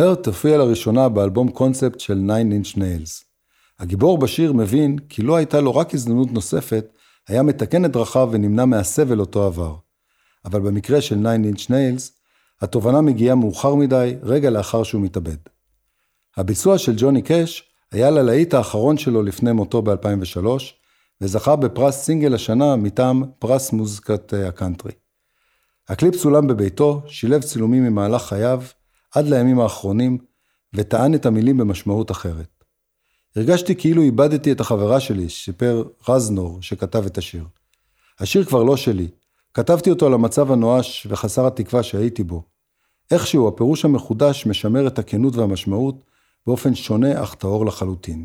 Hurt 0.00 0.26
הופיע 0.26 0.58
לראשונה 0.58 1.08
באלבום 1.08 1.50
קונספט 1.50 2.00
של 2.00 2.22
9 2.24 2.34
Inch 2.40 2.76
Nails. 2.76 3.24
הגיבור 3.78 4.18
בשיר 4.18 4.52
מבין 4.52 4.98
כי 5.08 5.22
לא 5.22 5.36
הייתה 5.36 5.60
לו 5.60 5.76
רק 5.76 5.94
הזדמנות 5.94 6.32
נוספת, 6.32 6.92
היה 7.28 7.42
מתקן 7.42 7.84
את 7.84 7.92
דרכיו 7.92 8.28
ונמנע 8.32 8.64
מהסבל 8.64 9.20
אותו 9.20 9.46
עבר. 9.46 9.74
אבל 10.44 10.60
במקרה 10.60 11.00
של 11.00 11.20
9 11.20 11.34
Inch 11.34 11.70
Nails, 11.70 12.10
התובנה 12.60 13.00
מגיעה 13.00 13.34
מאוחר 13.34 13.74
מדי, 13.74 14.14
רגע 14.22 14.50
לאחר 14.50 14.82
שהוא 14.82 15.02
מתאבד. 15.02 15.36
הביצוע 16.36 16.78
של 16.78 16.92
ג'וני 16.96 17.22
קאש 17.22 17.62
היה 17.92 18.10
ללהיט 18.10 18.54
האחרון 18.54 18.98
שלו 18.98 19.22
לפני 19.22 19.52
מותו 19.52 19.82
ב-2003, 19.82 20.46
וזכה 21.20 21.56
בפרס 21.56 21.96
סינגל 21.96 22.34
השנה 22.34 22.76
מטעם 22.76 23.22
פרס 23.38 23.72
מוזיקת 23.72 24.34
אה, 24.34 24.48
הקאנטרי. 24.48 24.92
הקליפ 25.88 26.16
צולם 26.16 26.46
בביתו, 26.46 27.02
שילב 27.06 27.42
צילומים 27.42 27.84
ממהלך 27.84 28.22
חייו, 28.22 28.62
עד 29.14 29.26
לימים 29.26 29.60
האחרונים, 29.60 30.18
וטען 30.74 31.14
את 31.14 31.26
המילים 31.26 31.56
במשמעות 31.56 32.10
אחרת. 32.10 32.64
הרגשתי 33.36 33.76
כאילו 33.76 34.02
איבדתי 34.02 34.52
את 34.52 34.60
החברה 34.60 35.00
שלי, 35.00 35.28
סיפר 35.28 35.84
רזנור, 36.08 36.62
שכתב 36.62 37.06
את 37.06 37.18
השיר. 37.18 37.44
השיר 38.18 38.44
כבר 38.44 38.62
לא 38.62 38.76
שלי, 38.76 39.08
כתבתי 39.54 39.90
אותו 39.90 40.06
על 40.06 40.14
המצב 40.14 40.52
הנואש 40.52 41.06
וחסר 41.10 41.46
התקווה 41.46 41.82
שהייתי 41.82 42.22
בו. 42.22 42.42
איכשהו 43.10 43.48
הפירוש 43.48 43.84
המחודש 43.84 44.46
משמר 44.46 44.86
את 44.86 44.98
הכנות 44.98 45.36
והמשמעות 45.36 46.04
באופן 46.46 46.74
שונה 46.74 47.22
אך 47.22 47.34
טהור 47.34 47.66
לחלוטין. 47.66 48.24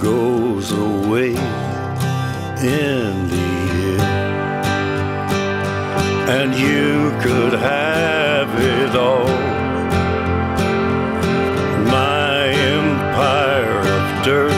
goes 0.00 0.70
away 0.72 1.30
in 1.30 3.28
the 3.28 3.48
end. 3.94 4.02
And 6.28 6.54
you 6.54 7.10
could 7.22 7.54
have 7.54 8.48
it 8.60 8.96
all. 8.96 9.28
My 11.90 12.48
empire 12.48 13.80
of 13.80 14.24
dirt. 14.24 14.57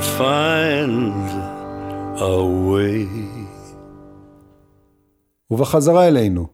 would 0.00 0.08
find 0.18 1.30
a 2.16 2.36
way. 2.68 3.08
ובחזרה 5.50 6.08
אלינו. 6.08 6.46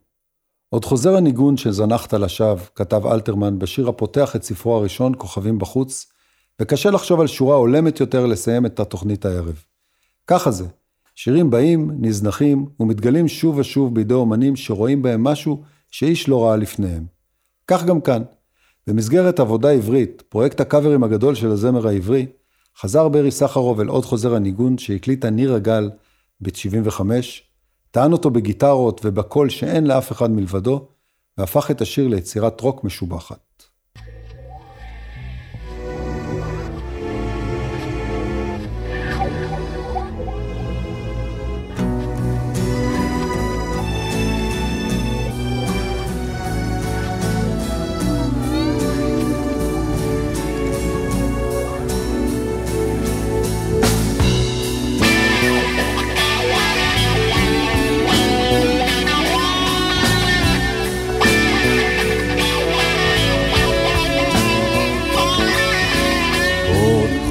עוד 0.68 0.84
חוזר 0.84 1.16
הניגון 1.16 1.56
שזנחת 1.56 2.14
לשווא, 2.14 2.66
כתב 2.74 3.06
אלתרמן 3.06 3.58
בשיר 3.58 3.88
הפותח 3.88 4.36
את 4.36 4.42
ספרו 4.42 4.76
הראשון, 4.76 5.12
כוכבים 5.18 5.58
בחוץ, 5.58 6.06
וקשה 6.62 6.90
לחשוב 6.90 7.20
על 7.20 7.26
שורה 7.26 7.56
הולמת 7.56 8.00
יותר 8.00 8.26
לסיים 8.26 8.66
את 8.66 8.80
התוכנית 8.80 9.24
הערב. 9.24 9.64
ככה 10.26 10.50
זה, 10.50 10.66
שירים 11.14 11.50
באים, 11.50 11.90
נזנחים, 12.00 12.66
ומתגלים 12.80 13.28
שוב 13.28 13.58
ושוב 13.58 13.94
בידי 13.94 14.14
אומנים 14.14 14.56
שרואים 14.56 15.02
בהם 15.02 15.24
משהו 15.24 15.62
שאיש 15.90 16.28
לא 16.28 16.44
ראה 16.44 16.56
לפניהם. 16.56 17.04
כך 17.66 17.84
גם 17.84 18.00
כאן. 18.00 18.22
במסגרת 18.86 19.40
עבודה 19.40 19.70
עברית, 19.70 20.22
פרויקט 20.28 20.60
הקאברים 20.60 21.04
הגדול 21.04 21.34
של 21.34 21.50
הזמר 21.50 21.88
העברי, 21.88 22.26
חזר 22.80 23.08
ברי 23.08 23.30
סחרוב 23.30 23.80
אל 23.80 23.88
עוד 23.88 24.04
חוזר 24.04 24.34
הניגון 24.34 24.78
שהקליטה 24.78 25.30
נירה 25.30 25.58
גל 25.58 25.90
ב-75, 26.40 27.00
טען 27.90 28.12
אותו 28.12 28.30
בגיטרות 28.30 29.00
ובקול 29.04 29.48
שאין 29.48 29.86
לאף 29.86 30.12
אחד 30.12 30.30
מלבדו, 30.30 30.88
והפך 31.38 31.70
את 31.70 31.80
השיר 31.80 32.08
ליצירת 32.08 32.60
רוק 32.60 32.84
משובחת. 32.84 33.55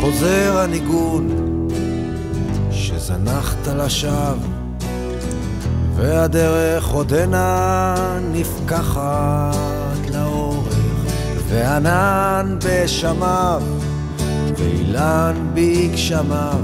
חוזר 0.05 0.57
הניגון 0.57 1.29
שזנחת 2.71 3.67
לשווא 3.67 4.47
והדרך 5.95 6.87
עודנה 6.87 7.95
נפקחת 8.31 9.55
לאורך 10.13 10.75
וענן 11.49 12.57
בשמיו 12.65 13.61
ואילן 14.57 15.35
בגשמיו. 15.53 16.61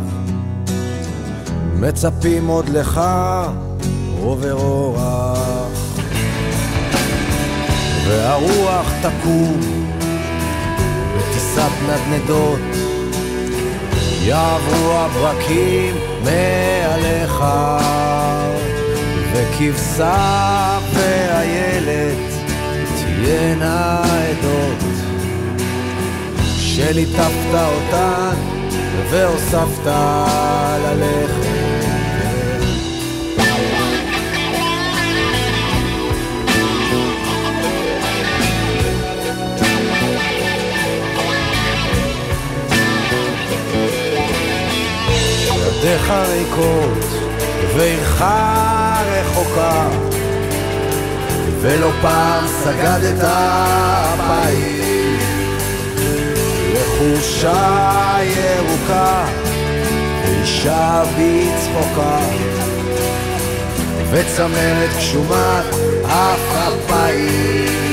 מצפים 1.75 2.47
עוד 2.47 2.69
לך 2.69 3.01
עובר 4.21 4.53
אורח 4.53 5.69
והרוח 8.07 8.91
תקום 9.01 9.59
בטיסת 11.17 11.71
נדנדות 11.87 12.80
יעברו 14.23 14.93
הברקים 14.93 15.95
מעליך 16.23 17.43
וכבשה 19.33 20.79
ואיילת 20.93 22.17
תהיינה 22.95 24.01
עדות. 24.03 24.83
שליטפת 26.57 27.53
אותן 27.53 28.35
והוספת 29.09 29.87
ללכת 30.83 31.50
ידיך 45.83 46.11
ריקות 46.11 47.05
ועירך 47.75 48.21
רחוקה 48.21 49.87
ולא 51.61 51.91
פעם 52.01 52.47
סגדת 52.47 53.23
פעיל 54.27 55.17
לחושה 56.73 58.17
ירוקה 58.21 59.25
ואישה 60.23 61.03
בצחוקה. 61.03 62.19
וצמרת 64.11 64.89
גשומת 64.97 65.65
אף 66.05 66.57
אפיים 66.67 67.90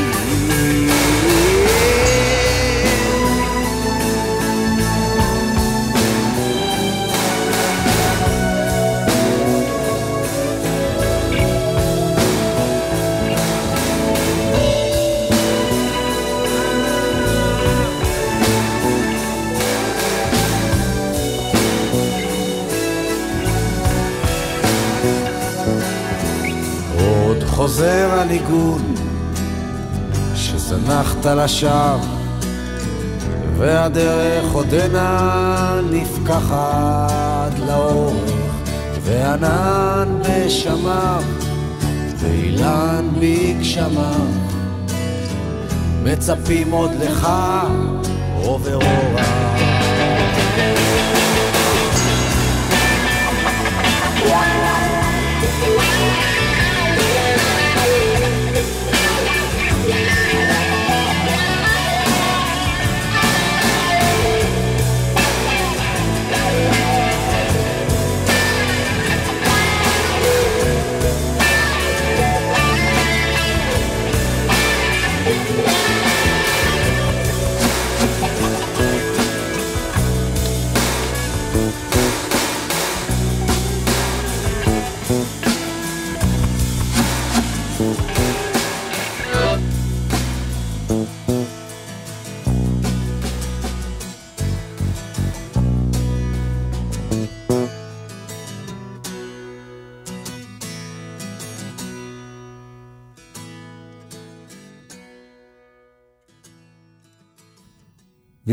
חוזר 27.58 28.08
הניגון 28.12 28.94
שזנחת 30.34 31.26
לשווא 31.26 31.98
והדרך 33.56 34.52
עודנה 34.52 35.80
נפקחת 35.90 37.58
לאורך 37.66 38.30
וענן 39.02 40.08
בשמיו 40.22 41.22
ואילן 42.18 43.08
בגשמיו. 43.20 44.28
מצפים 46.02 46.70
עוד 46.70 46.90
לך 47.00 47.28
עובר 48.42 48.74
אורח 48.74 49.48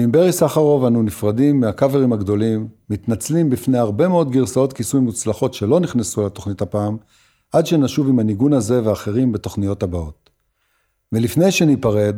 ועם 0.05 0.11
ברי 0.11 0.31
סחרוב 0.31 0.85
אנו 0.85 1.03
נפרדים 1.03 1.59
מהקאברים 1.59 2.13
הגדולים, 2.13 2.67
מתנצלים 2.89 3.49
בפני 3.49 3.77
הרבה 3.77 4.07
מאוד 4.07 4.31
גרסאות 4.31 4.73
כיסוי 4.73 4.99
מוצלחות 5.01 5.53
שלא 5.53 5.79
נכנסו 5.79 6.25
לתוכנית 6.25 6.61
הפעם, 6.61 6.97
עד 7.51 7.65
שנשוב 7.65 8.09
עם 8.09 8.19
הניגון 8.19 8.53
הזה 8.53 8.81
ואחרים 8.83 9.31
בתוכניות 9.31 9.83
הבאות. 9.83 10.29
ולפני 11.11 11.51
שניפרד, 11.51 12.15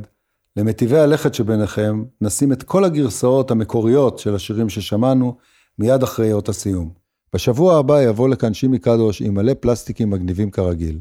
למטיבי 0.56 0.98
הלכת 0.98 1.34
שביניכם, 1.34 2.04
נשים 2.22 2.52
את 2.52 2.64
כל 2.64 2.84
הגרסאות 2.84 3.52
המקוריות 3.52 4.20
של 4.20 4.36
השירים 4.36 4.70
ששמענו, 4.70 5.38
מיד 5.80 6.04
אחרי 6.04 6.34
אות 6.34 6.50
הסיום. 6.50 6.92
בשבוע 7.34 7.78
הבא 7.78 8.02
יבוא 8.02 8.30
לכאן 8.30 8.54
שימי 8.54 8.80
קדוש 8.80 9.22
עם 9.22 9.34
מלא 9.34 9.54
פלסטיקים 9.60 10.10
מגניבים 10.10 10.52
כרגיל. 10.52 11.00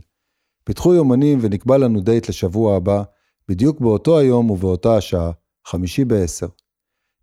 פיתחו 0.65 0.95
יומנים 0.95 1.39
ונקבע 1.43 1.79
לנו 1.79 2.01
דייט 2.01 2.29
לשבוע 2.29 2.77
הבא, 2.77 3.03
בדיוק 3.49 3.81
באותו 3.81 4.19
היום 4.19 4.51
ובאותה 4.51 4.97
השעה, 4.97 5.31
חמישי 5.67 6.05
בעשר. 6.05 6.47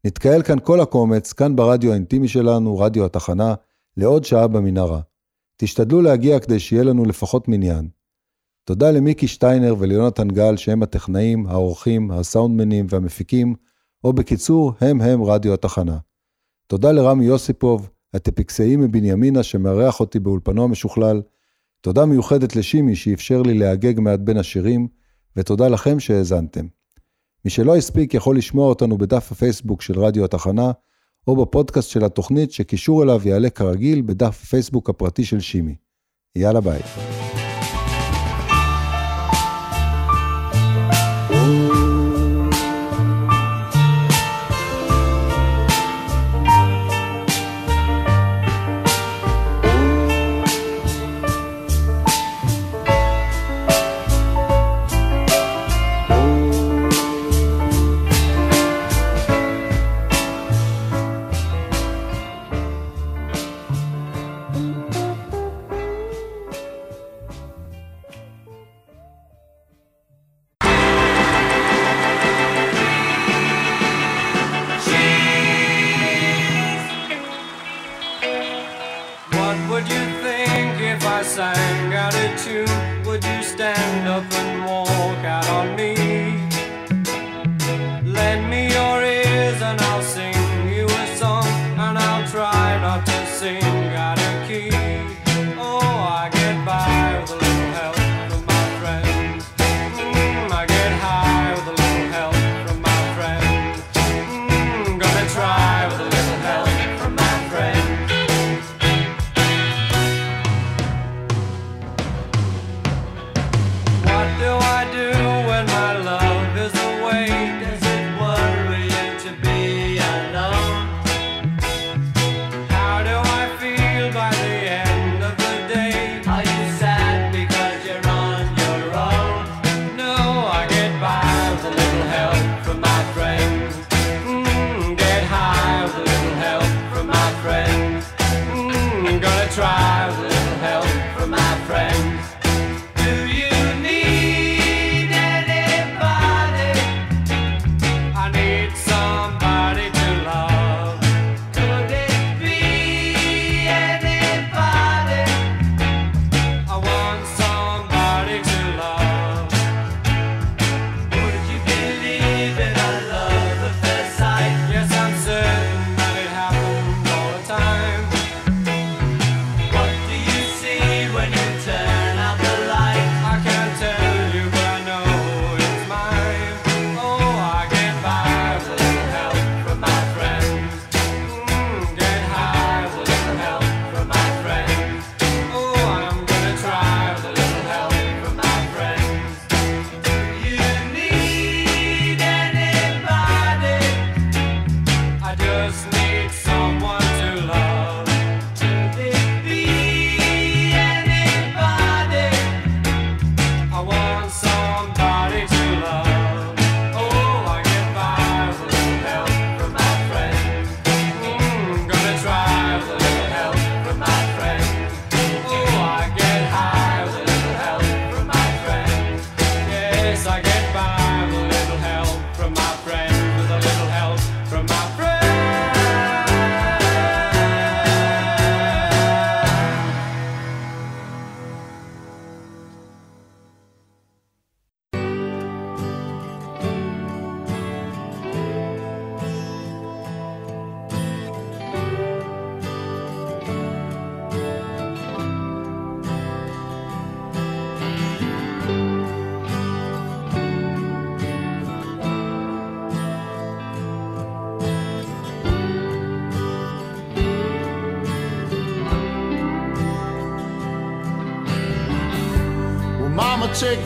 נתקהל 0.06 0.44
כאן 0.44 0.60
כל 0.64 0.82
הקומץ, 0.82 1.34
כאן 1.34 1.56
ברדיו 1.56 1.92
האינטימי 1.92 2.28
שלנו, 2.28 2.80
רדיו 2.80 3.06
התחנה, 3.06 3.54
לעוד 3.98 4.24
שעה 4.24 4.48
במנהרה. 4.48 5.02
תשתדלו 5.58 6.02
להגיע 6.02 6.40
כדי 6.40 6.60
שיהיה 6.60 6.84
לנו 6.84 7.06
לפחות 7.06 7.48
מניין. 7.48 7.88
תודה 8.66 8.92
למיקי 8.92 9.28
שטיינר 9.28 9.76
וליונתן 9.80 10.28
גל 10.28 10.58
שהם 10.58 10.84
הטכנאים, 10.84 11.48
העורכים, 11.48 12.12
הסאונדמנים 12.12 12.86
והמפיקים, 12.90 13.56
או 14.04 14.14
בקיצור, 14.14 14.74
הם 14.82 15.02
הם 15.02 15.24
רדיו 15.24 15.54
התחנה. 15.54 15.98
תודה 16.68 16.92
לרמי 16.92 17.26
יוסיפוב, 17.26 17.90
הטפיקסאי 18.14 18.76
מבנימינה 18.76 19.44
שמארח 19.44 20.00
אותי 20.00 20.20
באולפנו 20.20 20.64
המשוכלל. 20.64 21.22
תודה 21.82 22.06
מיוחדת 22.06 22.56
לשימי 22.56 22.96
שאפשר 22.96 23.42
לי 23.42 23.54
להגג 23.54 24.00
מעט 24.00 24.20
בין 24.20 24.38
השירים, 24.38 24.88
ותודה 25.36 25.68
לכם 25.68 26.00
שהאזנתם. 26.00 26.68
מי 27.46 27.52
שלא 27.52 27.76
הספיק 27.76 28.14
יכול 28.14 28.38
לשמוע 28.38 28.70
אותנו 28.70 28.98
בדף 28.98 29.32
הפייסבוק 29.32 29.82
של 29.82 30.00
רדיו 30.00 30.26
התחנה, 30.26 30.72
או 31.28 31.46
בפודקאסט 31.46 31.90
של 31.90 32.06
התוכנית 32.06 32.52
שקישור 32.52 33.04
אליו 33.04 33.22
יעלה 33.26 33.50
כרגיל 33.50 34.02
בדף 34.02 34.40
הפייסבוק 34.44 34.90
הפרטי 34.90 35.24
של 35.24 35.40
שימי. 35.40 35.76
יאללה 36.36 36.62
ביי. 36.62 36.82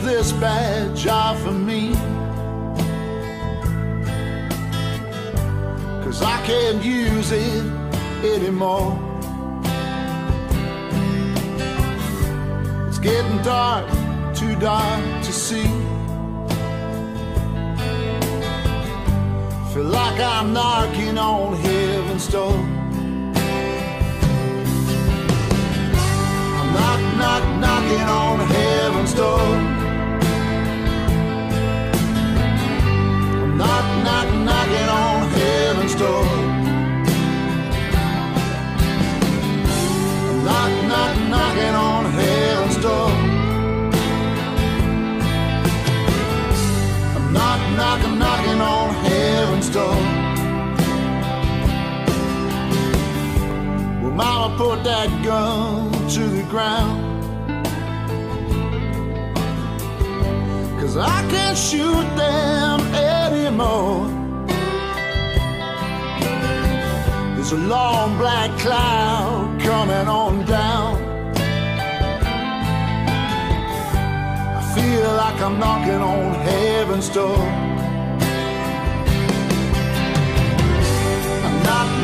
This 0.08 0.32
badge 0.32 1.06
of 1.06 1.38
me. 1.54 1.92
Cause 6.02 6.22
I 6.22 6.40
can't 6.46 6.82
use 6.82 7.30
it 7.30 7.64
anymore. 8.24 8.98
It's 12.88 12.98
getting 12.98 13.42
dark, 13.42 13.86
too 14.34 14.54
dark 14.58 15.04
to 15.26 15.32
see. 15.32 15.68
Feel 19.72 19.90
like 20.00 20.18
I'm 20.20 20.54
knocking 20.54 21.18
on 21.18 21.54
heaven's 21.56 22.28
door. 22.28 22.56
Knock, 26.74 27.00
knock, 27.20 27.44
knocking 27.60 28.06
on 28.20 28.38
heaven's 28.38 29.12
door. 29.12 29.77
Door. 49.70 49.94
Well, 54.00 54.12
Mama 54.12 54.56
put 54.56 54.84
that 54.84 55.08
gun 55.24 55.90
to 56.10 56.20
the 56.20 56.42
ground. 56.44 57.04
Cause 60.80 60.96
I 60.96 61.20
can't 61.30 61.58
shoot 61.58 62.08
them 62.16 62.80
anymore. 62.94 64.06
There's 67.34 67.52
a 67.52 67.56
long 67.56 68.16
black 68.16 68.58
cloud 68.58 69.60
coming 69.60 70.08
on 70.08 70.44
down. 70.46 70.96
I 74.56 74.62
feel 74.74 75.14
like 75.14 75.40
I'm 75.42 75.58
knocking 75.58 76.00
on 76.00 76.34
heaven's 76.34 77.08
door. 77.10 77.67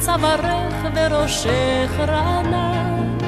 צווארך 0.00 0.74
וראשך 0.94 1.90
רענן. 1.98 3.18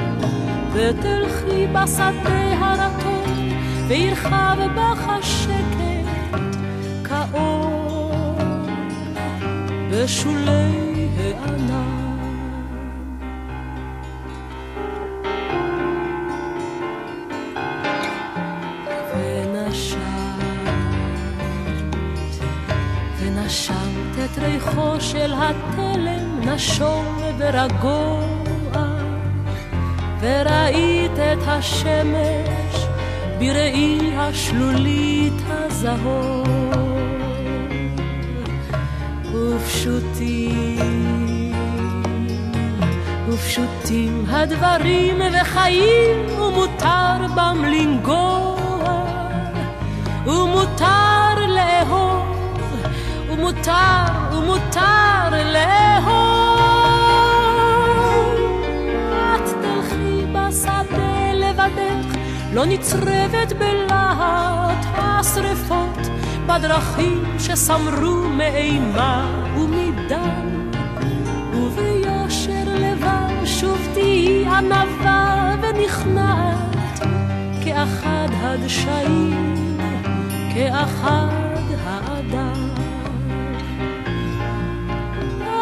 ותלכי 0.73 1.67
בשדה 1.67 2.53
הרטון, 2.59 3.49
וירחב 3.87 4.57
בך 4.75 5.09
השקט 5.09 5.73
כאור 7.03 8.35
בשולי 9.91 11.09
הענן. 11.17 12.03
ונשמת 23.19 24.17
את 24.25 24.37
ריחו 24.37 25.01
של 25.01 25.33
התלם 25.33 26.22
נשום 26.45 27.17
ורגוע 27.37 28.23
וראית 30.19 31.11
את 31.11 31.47
השמש 31.47 32.85
בראי 33.39 34.11
השלולית 34.17 35.33
הזהוב 35.47 36.47
ופשוטים 39.33 40.73
ופשוטים 43.29 44.25
הדברים 44.29 45.21
וחיים 45.41 46.39
ומותר 46.39 47.27
בם 47.35 47.65
לנגוע 47.65 48.55
ומותר 50.25 51.47
לאהוב 51.47 52.35
ומותר 53.29 54.05
ומותר 54.31 55.29
לאהוב 55.53 56.32
לא 62.53 62.65
נצרבת 62.65 63.53
בלהט 63.59 64.85
השרפות 64.95 65.99
בדרכים 66.47 67.23
שסמרו 67.39 68.29
מאימה 68.29 69.43
ומדם. 69.57 70.69
וביושר 71.53 72.63
לבב 72.67 73.45
שוב 73.45 73.87
תהי 73.93 74.45
ענווה 74.45 75.55
ונכנעת 75.61 76.99
כאחד 77.63 78.27
הדשאים 78.31 79.77
כאחד 80.53 81.27
האדם. 81.85 82.69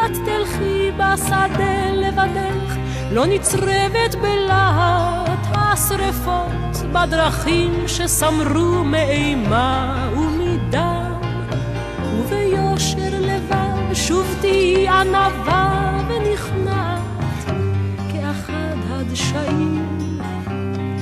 את 0.06 0.18
תלכי 0.26 0.92
בשדה 0.92 1.92
לבדך 1.94 2.76
לא 3.12 3.26
נצרבת 3.26 4.16
בלהט 4.22 5.48
השרפות 5.52 6.61
בדרכים 6.94 7.88
שסמרו 7.88 8.84
מאימה 8.84 10.10
ומדם 10.18 11.12
וביושר 12.16 13.20
לבב 13.20 13.94
שוב 13.94 14.36
תהי 14.42 14.88
ענווה 14.88 15.98
ונכנעת 16.08 17.02
כאחד 18.14 18.78
הדשאים 18.90 19.88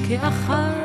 כאחד 0.07 0.78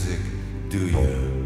music, 0.00 0.20
do 0.70 0.78
you? 0.78 1.39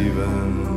Even 0.00 0.69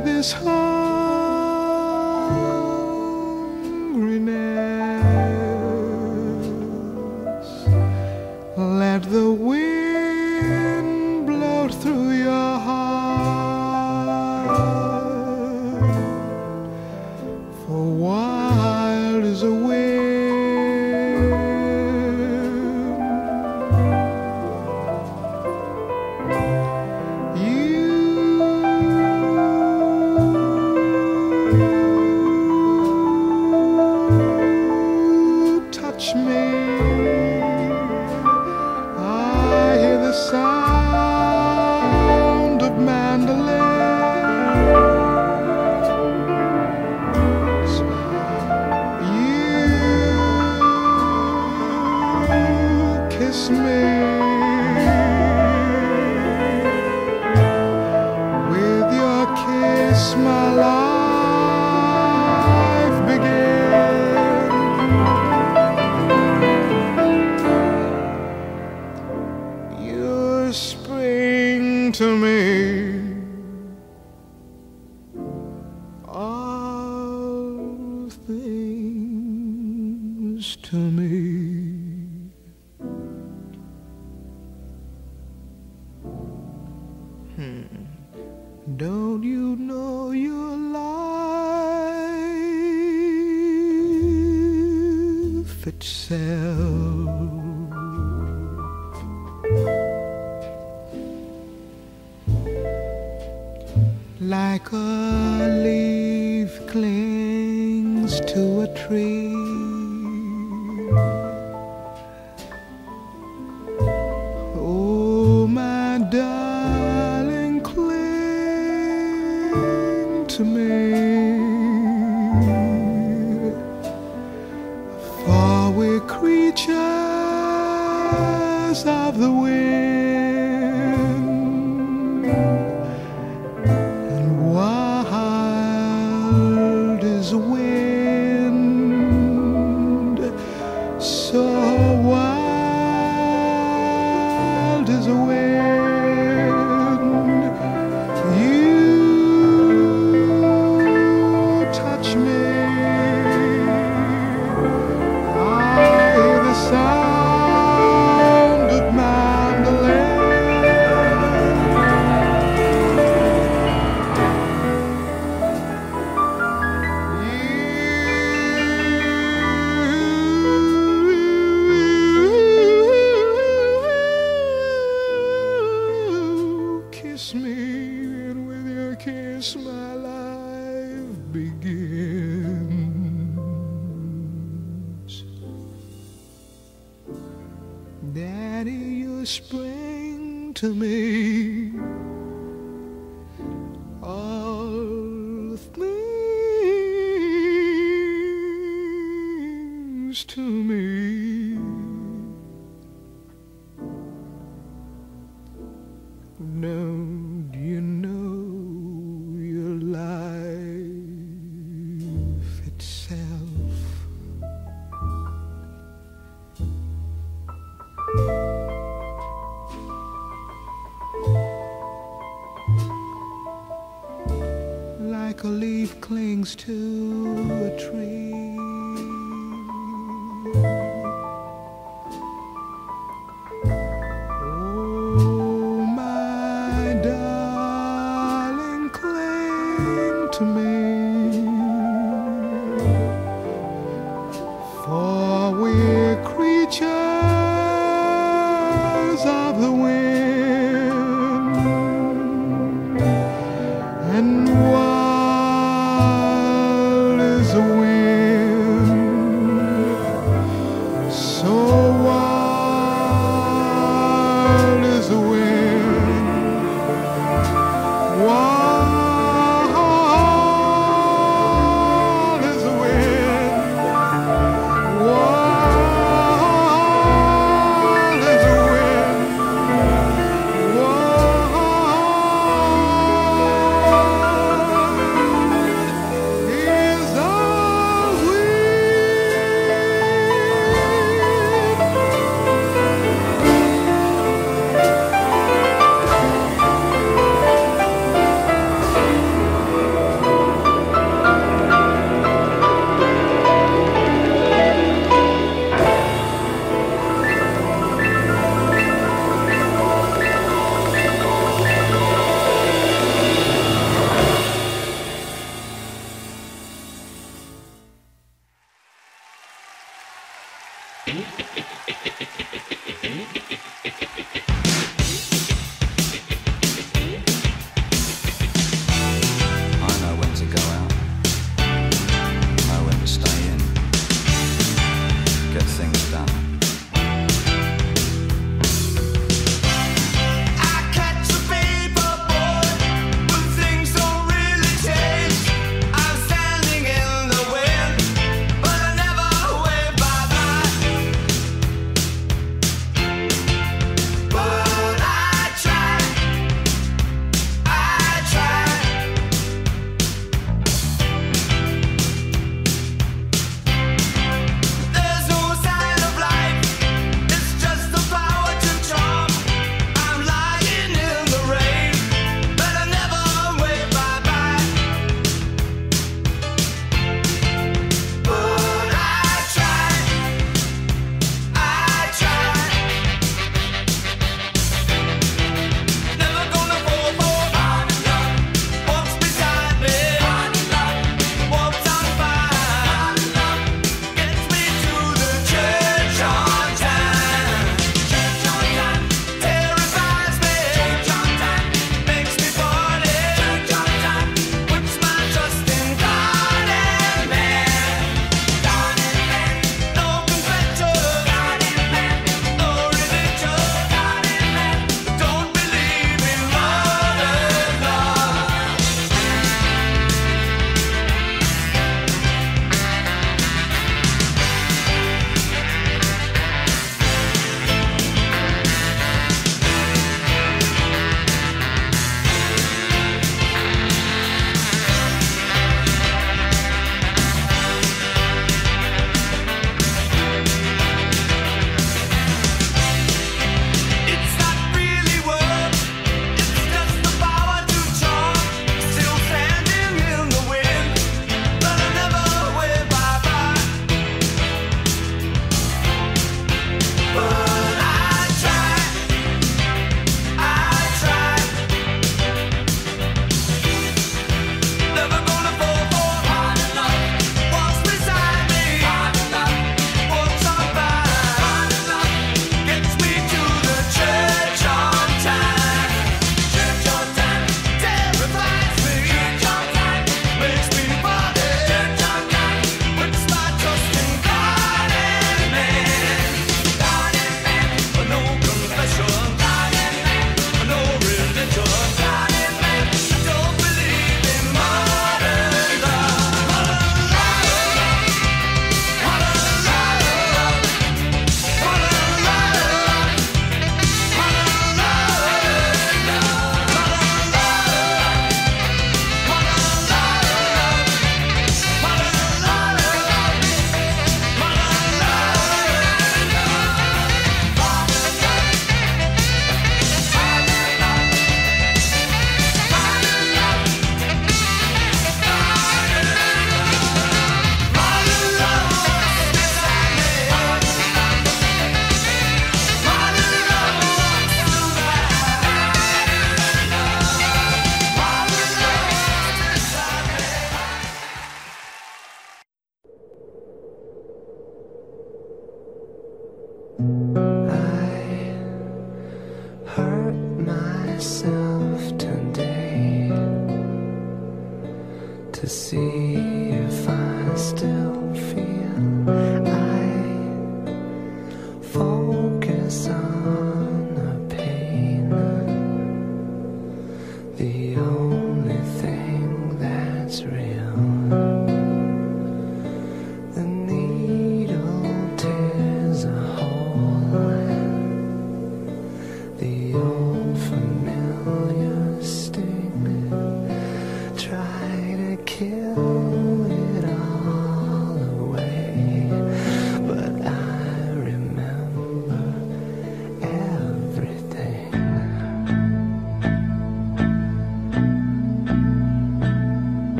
this 0.00 0.32
hungriness. 0.34 0.68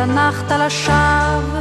שזנחת 0.00 0.52
לשווא, 0.52 1.60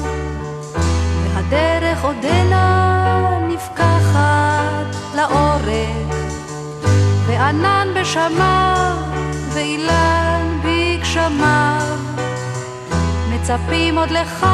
והדרך 1.24 2.04
עודנה 2.04 3.40
נפקחת 3.48 4.96
לאורך, 5.16 6.16
וענן 7.28 7.88
בשמיו, 7.96 8.98
ואילן 9.54 10.60
בגשמיו, 10.64 11.98
מצפים 13.30 13.98
עוד 13.98 14.12
לך 14.12 14.46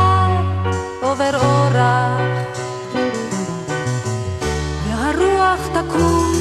עובר 1.02 1.36
אורח, 1.36 2.22
והרוח 4.88 5.60
תקום, 5.74 6.34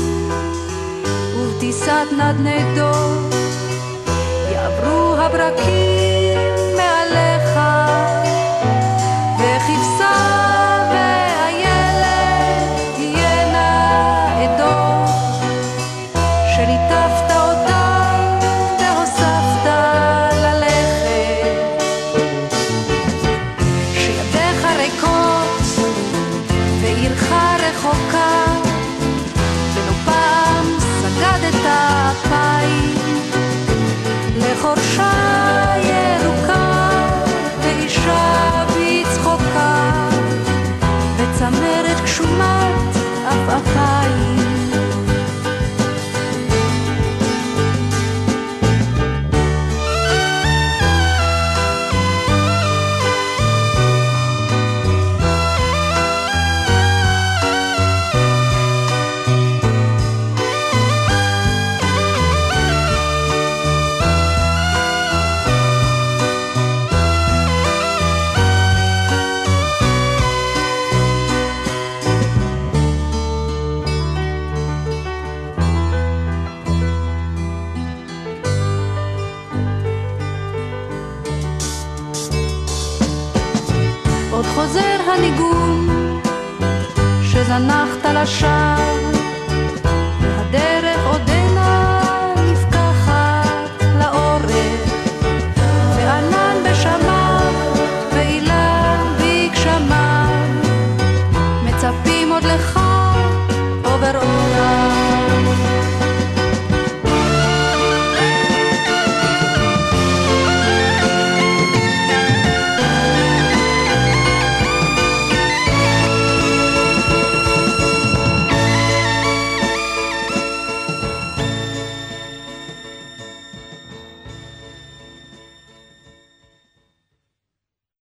ובטיסת 1.36 2.06
נדנדות 2.12 3.34
יעברו 4.52 5.16
הברקים 5.16 6.03
עוד 88.24 89.03